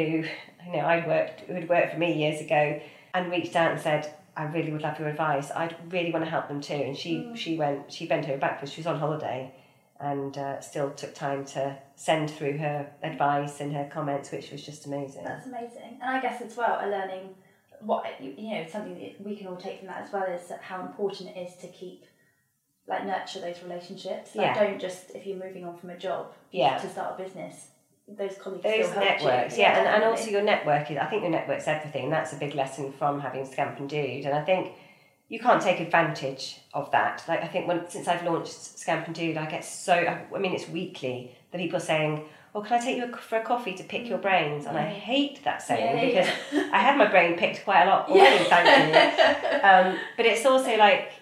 [0.66, 2.80] you know I'd worked who had worked for me years ago
[3.14, 5.50] and reached out and said I really would love your advice.
[5.50, 6.74] I'd really want to help them too.
[6.74, 8.72] And she she went she bent over backwards.
[8.72, 9.54] She was on holiday
[9.98, 14.62] and uh, still took time to send through her advice and her comments which was
[14.62, 15.24] just amazing.
[15.24, 15.98] That's amazing.
[16.02, 17.34] And I guess as well, a learning
[17.80, 20.80] what you, know something that we can all take from that as well is how
[20.82, 22.04] important it is to keep
[22.88, 24.34] like nurture those relationships.
[24.34, 24.64] Like Yeah.
[24.64, 26.78] don't just if you're moving on from a job Yeah.
[26.78, 27.68] to start a business,
[28.08, 29.26] those colleagues those helped you.
[29.26, 32.36] networks yeah, and, and also your network is I think your network's everything that's a
[32.36, 34.72] big lesson from having Scamp and Dude and I think
[35.28, 39.14] you can't take advantage of that like I think when since I've launched Scamp and
[39.16, 42.24] Dude I get so I mean it's weekly the people saying
[42.56, 44.64] oh can I take you for a coffee to pick your brains?
[44.66, 46.70] And I hate that saying Yeah, because yeah.
[46.72, 49.60] I had my brain picked quite a lot already thank you.
[49.68, 51.12] Um, but it's also like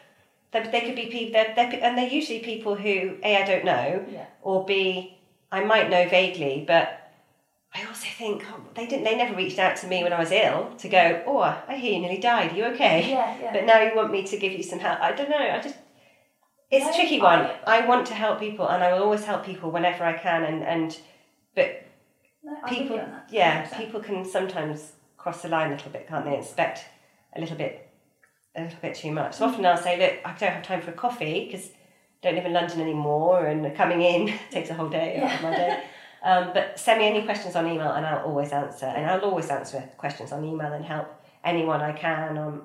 [0.53, 3.65] they, they could be people they're, they're, and they're usually people who a I don't
[3.65, 4.27] know Yeah.
[4.43, 5.19] or b
[5.51, 6.87] I might know vaguely but
[7.77, 10.31] I also think oh, they didn't they never reached out to me when I was
[10.31, 13.11] ill to go oh I hear you nearly died are you okay?
[13.11, 13.53] Yeah, yeah.
[13.53, 15.01] but now you want me to give you some help.
[15.01, 15.77] I don't know I just
[16.71, 17.41] it's No, a tricky one.
[17.41, 20.45] I- I want to help people and I will always help people whenever I can
[20.45, 20.97] and and
[21.55, 21.87] but
[22.43, 26.07] No, I'm with you people yeah people can sometimes cross the line a little bit
[26.09, 26.39] can't they?
[26.39, 26.85] Expect
[27.37, 27.89] a little bit
[28.57, 29.35] a little bit too much.
[29.35, 31.73] So often I'll say look I don't have time for a coffee because I
[32.23, 35.51] don't live in London anymore and coming in takes a whole day out of my
[35.51, 35.83] day
[36.23, 39.49] um, but send me any questions on email and I'll always answer and I'll always
[39.51, 41.09] answer questions on email and help
[41.45, 42.63] anyone I can on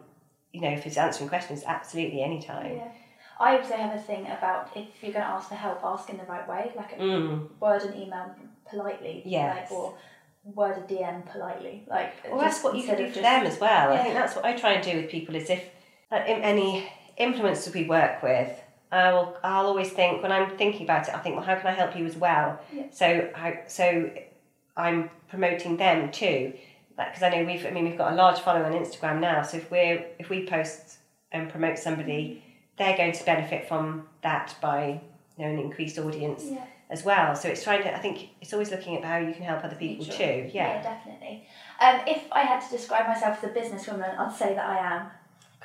[0.54, 2.78] you know if it's answering questions absolutely anytime.
[2.78, 2.92] Yeah.
[3.40, 6.18] I also have a thing about if you're going to ask for help, ask in
[6.18, 8.36] the right way, like mm, word and email
[8.70, 9.24] politely.
[9.26, 9.70] Yes.
[9.70, 9.98] Like, or
[10.44, 11.86] word a DM politely.
[11.88, 13.94] Like, Well, that's what you can do for just- them as well.
[13.94, 15.64] I think that's what I try and do with people is if
[16.12, 18.60] like, in any influencers we work with,
[18.92, 21.74] I'll I'll always think when I'm thinking about it, I think, well, how can I
[21.74, 22.60] help you as well?
[22.74, 22.86] Yeah.
[22.92, 24.10] So how so
[24.76, 26.54] I'm promoting them too,
[26.98, 29.44] because I know we've I mean we've got a large following on Instagram now.
[29.44, 30.98] So if we're if we post
[31.32, 32.50] and promote somebody, mm-hmm.
[32.78, 35.02] they're going to benefit from that by
[35.38, 36.66] you know an increased audience Yeah.
[36.90, 37.36] As well.
[37.36, 39.76] So it's trying to I think it's always looking at how you can help other
[39.76, 40.50] people too.
[40.54, 40.82] Yeah.
[40.82, 41.46] definitely.
[41.80, 45.12] Um, if I had to describe myself as a businesswoman, I'd say that I am.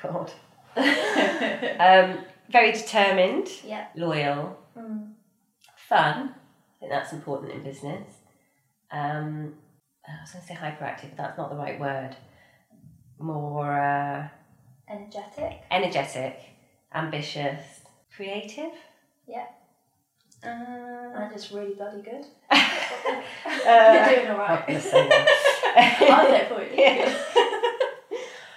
[0.03, 0.33] God.
[2.16, 3.87] um, very determined, Yeah.
[3.97, 5.12] loyal, Mm.
[5.77, 6.35] fun.
[6.35, 8.09] I think that's important in business.
[8.91, 9.55] Um,
[10.07, 12.16] I was going to say hyperactive, but that's not the right word.
[13.18, 14.29] More uh,
[14.89, 15.62] Energetic.
[15.70, 16.39] energetic,
[16.95, 17.81] ambitious,
[18.14, 18.72] creative.
[19.27, 19.47] Yeah.
[20.45, 22.24] Uh, And it's really bloody good.
[22.51, 22.57] uh,
[23.47, 24.51] You're doing all right.
[24.51, 24.66] I'm right.
[24.66, 25.01] gonna say
[26.11, 26.49] I'll that.
[26.49, 27.51] do it for you.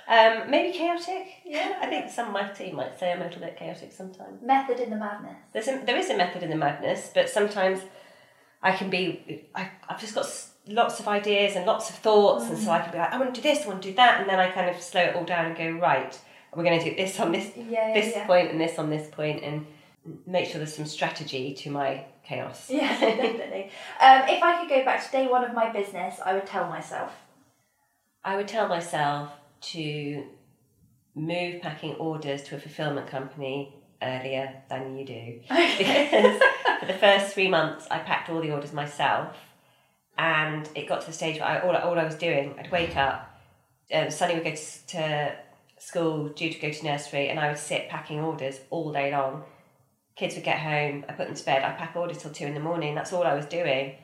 [0.44, 1.28] um, maybe chaotic.
[1.46, 1.78] Yeah.
[1.82, 4.42] I think some of my team might say I'm a little bit chaotic sometimes.
[4.42, 5.38] Method in the madness.
[5.54, 7.82] There's a, there is a method in the madness, but sometimes
[8.62, 12.46] I can be, I, I've just got s- lots of ideas and lots of thoughts,
[12.50, 13.96] and so I can be like, I want to do this, I want to do
[13.96, 16.18] that, and then I kind of slow it all down and go, right,
[16.56, 18.26] we're going to do this on this, Yeah, yeah, this yeah.
[18.26, 19.66] point and this on this point, and
[20.26, 22.70] make sure there's some strategy to my chaos.
[22.70, 23.72] Yeah, definitely.
[24.02, 26.68] Um, if I could go back to day one of my business, I would tell
[26.68, 27.12] myself.
[28.24, 29.32] I would tell myself
[29.62, 30.26] to
[31.16, 35.40] move packing orders to a fulfillment company earlier than you do.
[35.78, 36.42] because
[36.80, 39.36] for the first three months I packed all the orders myself,
[40.18, 42.98] and it got to the stage where I, all, all I was doing, I'd wake
[42.98, 43.40] up,
[43.94, 45.36] um, Sonny would go to, to
[45.80, 49.44] school, due to go to nursery, and I would sit packing orders all day long.
[50.18, 52.56] Kids would get home, I put them to bed, I pack orders till two in
[52.56, 52.96] the morning.
[52.96, 53.96] That's all I was doing.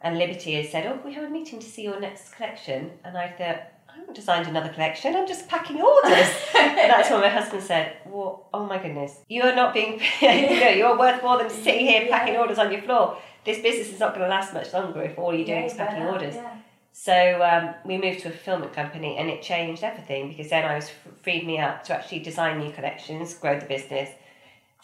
[0.00, 3.16] And Liberty has said, "Oh, we have a meeting to see your next collection," and
[3.18, 3.62] I thought.
[3.88, 5.16] I haven't designed another collection.
[5.16, 6.28] I'm just packing orders.
[6.54, 10.60] And that's when my husband said, "Well, oh my goodness, you are not being, you
[10.60, 12.40] know, you're worth more than sitting here packing Yeah.
[12.40, 13.16] orders on your floor.
[13.46, 15.74] This business is not going to last much longer if all you're doing Yeah, is
[15.74, 16.56] packing out, orders." Yeah.
[16.92, 20.74] So um, we moved to a fulfillment company, and it changed everything because then I
[20.74, 20.90] was
[21.22, 24.10] freed me up to actually design new collections, grow the business.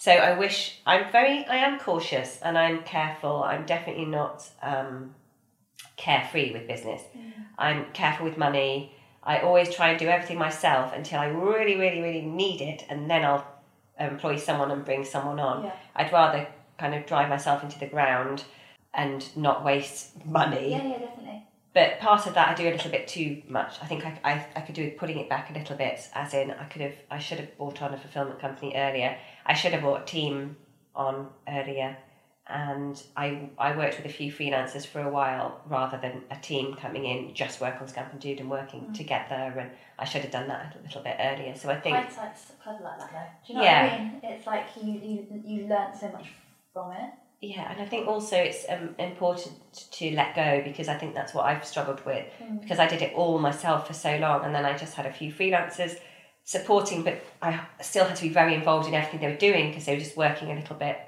[0.03, 3.45] So I wish I'm very, I am cautious and I'm careful.
[3.45, 5.15] I'm definitely not um,
[5.97, 7.03] carefree with business.
[7.57, 8.97] I'm careful with money.
[9.23, 13.09] I always try and do everything myself until I really, really, really need it, and
[13.09, 13.47] then I'll
[14.01, 15.67] employ someone and bring someone on.
[15.67, 15.77] Yeah.
[15.95, 16.49] I'd rather
[16.79, 18.43] kind of drive myself into the ground
[18.93, 20.73] and not waste money.
[20.73, 21.45] Yeah, yeah, definitely.
[21.75, 23.77] But part of that I do a little bit too much.
[23.81, 26.35] I think I, I, I could do with putting it back a little bit, as
[26.35, 29.17] in I could have I should have bought on a fulfillment company earlier.
[29.47, 30.57] I should have brought a team
[30.95, 31.97] on earlier,
[32.47, 36.75] and I I worked with a few freelancers for a while rather than a team
[36.75, 39.55] coming in just work on Scamp and Dude and working together.
[39.59, 41.55] And I should have done that a little bit earlier.
[41.55, 43.47] So I think Hindsight's clever like that though.
[43.47, 43.83] Do you know Yeah.
[43.83, 44.21] what I mean?
[44.23, 46.27] It's like you, you, you learn so much
[46.73, 47.11] from it.
[47.45, 49.57] Yeah, and I think also it's um, important
[49.93, 52.25] to let go because I think that's what I've struggled with
[52.61, 55.13] because I did it all myself for so long and then I just had a
[55.13, 55.99] few freelancers
[56.45, 59.87] supporting, but I still had to be very involved in everything they were doing because
[59.87, 60.99] they were just working a little bit.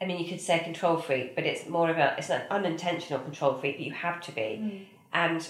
[0.00, 3.20] I mean, you could say control freak, but it's more of a it's an unintentional
[3.20, 4.56] control freak, but you have to be.
[4.56, 4.78] Hmm.
[5.12, 5.48] And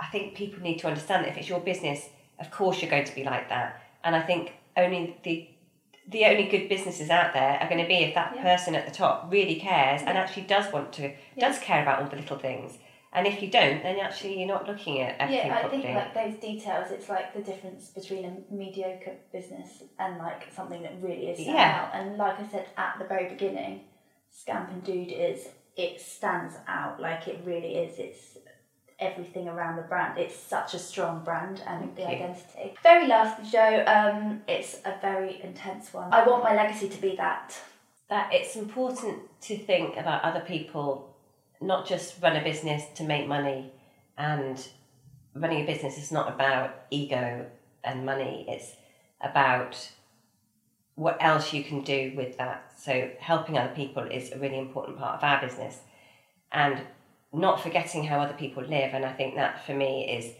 [0.00, 3.04] I think people need to understand that if it's your business, of course you're going
[3.04, 3.82] to be like that.
[4.04, 5.48] And I think only the
[6.08, 8.42] the only good businesses out there are going to be if that Yeah.
[8.42, 12.08] person at the top really cares and actually does want to does care about all
[12.08, 12.78] the little things.
[13.16, 15.82] And if you don't, then actually you're not looking at everything Yeah, I properly.
[15.82, 20.82] think like those details, it's like the difference between a mediocre business and like something
[20.82, 21.88] that really is Yeah.
[21.92, 21.98] out.
[21.98, 23.80] And like I said at the very beginning,
[24.30, 27.00] Scamp and Dude is it stands out.
[27.00, 27.98] Like it really is.
[27.98, 28.38] It's
[28.98, 30.18] everything around the brand.
[30.18, 32.08] It's such a strong brand and the you.
[32.08, 32.74] identity.
[32.82, 36.12] Very last of the show, um, it's a very intense one.
[36.12, 37.58] I want my legacy to be that.
[38.08, 41.15] that it's important to think about other people,
[41.60, 43.72] not just run a business to make money.
[44.18, 44.66] And
[45.34, 47.46] running a business is not about ego
[47.84, 48.72] and money, it's
[49.20, 49.90] about
[50.94, 52.72] what else you can do with that.
[52.78, 55.78] So, helping other people is a really important part of our business.
[56.50, 56.80] And
[57.32, 58.94] not forgetting how other people live.
[58.94, 60.32] And I think that for me is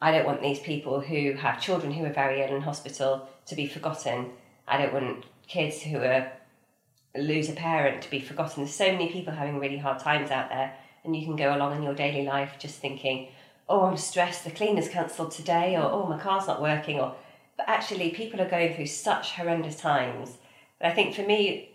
[0.00, 3.56] I don't want these people who have children who are very ill in hospital to
[3.56, 4.30] be forgotten.
[4.66, 6.30] I don't want kids who are
[7.22, 8.64] lose a parent to be forgotten.
[8.64, 10.74] There's so many people having really hard times out there,
[11.04, 13.28] and you can go along in your daily life just thinking,
[13.68, 14.44] "Oh, I'm stressed.
[14.44, 17.14] The cleaner's cancelled today," or "Oh, my car's not working," or
[17.56, 20.38] but actually, people are going through such horrendous times.
[20.78, 21.70] But I think for me,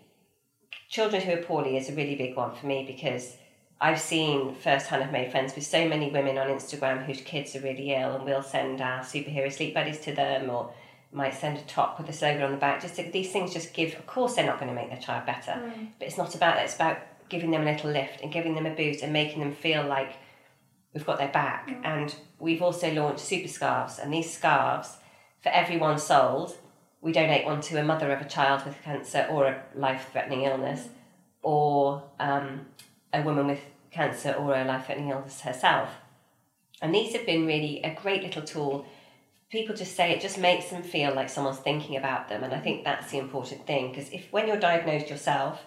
[0.88, 3.36] children who are poorly is a really big one for me because
[3.80, 7.60] I've seen firsthand, I've made friends with so many women on Instagram whose kids are
[7.60, 10.72] really ill, and we'll send our superhero sleep buddies to them, or
[11.14, 12.82] might send a top with a slogan on the back.
[12.82, 13.94] Just to, these things just give.
[13.94, 15.88] Of course, they're not going to make their child better, mm.
[15.98, 16.64] but it's not about that.
[16.64, 19.52] It's about giving them a little lift and giving them a boost and making them
[19.52, 20.12] feel like
[20.92, 21.68] we've got their back.
[21.68, 21.84] Mm.
[21.84, 24.98] And we've also launched super scarves, and these scarves,
[25.42, 26.58] for everyone sold,
[27.00, 30.80] we donate one to a mother of a child with cancer or a life-threatening illness,
[30.80, 30.90] mm.
[31.42, 32.66] or um,
[33.12, 33.60] a woman with
[33.90, 35.90] cancer or a life-threatening illness herself.
[36.82, 38.84] And these have been really a great little tool
[39.54, 42.58] people just say it just makes them feel like someone's thinking about them and i
[42.58, 45.60] think that's the important thing because if when you're diagnosed yourself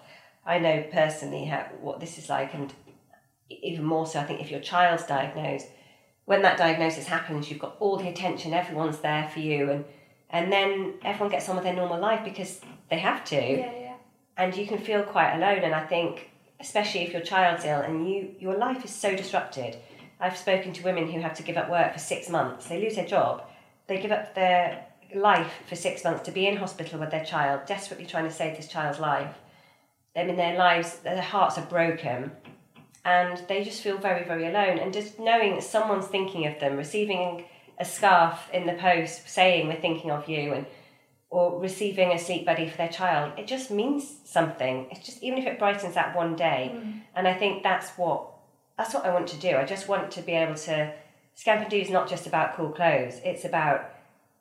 [0.45, 2.73] i know personally how, what this is like and
[3.49, 5.67] even more so i think if your child's diagnosed
[6.25, 9.85] when that diagnosis happens you've got all the attention everyone's there for you and
[10.29, 12.59] and then everyone gets on with their normal life because
[12.89, 13.37] they have to.
[13.37, 13.95] Yeah, yeah.
[14.35, 18.09] and you can feel quite alone and i think especially if your child's ill and
[18.09, 19.77] you your life is so disrupted.
[20.19, 22.65] I've spoken to women who have to give up work for six months.
[22.65, 23.43] They lose their job
[23.87, 24.85] they give up their
[25.15, 28.57] life for six months to be in hospital with their child, desperately trying to save
[28.57, 29.35] this child's life.
[30.15, 32.31] I mean, their lives, their hearts are broken,
[33.05, 34.79] and they just feel very, very alone.
[34.79, 37.45] And just knowing that someone's thinking of them, receiving
[37.79, 40.65] a scarf in the post saying we're thinking of you, and
[41.29, 44.87] or receiving a sleep buddy for their child, it just means something.
[44.91, 47.01] It's just even if it brightens that one day, mm.
[47.15, 48.29] and I think that's what
[48.77, 49.55] that's what I want to do.
[49.55, 50.93] I just want to be able to
[51.37, 53.91] Scamp and Dude is not just about cool clothes, it's about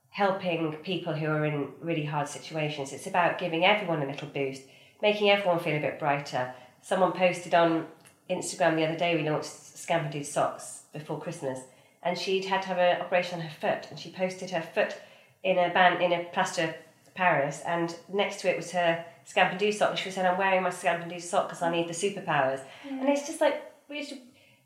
[0.09, 2.91] helping people who are in really hard situations.
[2.91, 4.63] It's about giving everyone a little boost,
[5.03, 6.55] making everyone feel a bit brighter.
[6.81, 7.87] Someone posted on
[8.31, 11.61] Instagram the other day, we launched Scamp and Dude socks before Christmas,
[12.03, 14.97] and she'd had to have an operation on her foot, and she posted her foot
[15.45, 16.75] in a band in a plaster
[17.15, 19.91] Paris, and next to it was her Scamp and Dude sock.
[19.91, 22.61] And she saying, "I'm wearing my Scamp and Dude sock because I need the superpowers."
[22.89, 23.01] Mm.
[23.01, 23.61] And it's just like
[23.91, 24.15] we just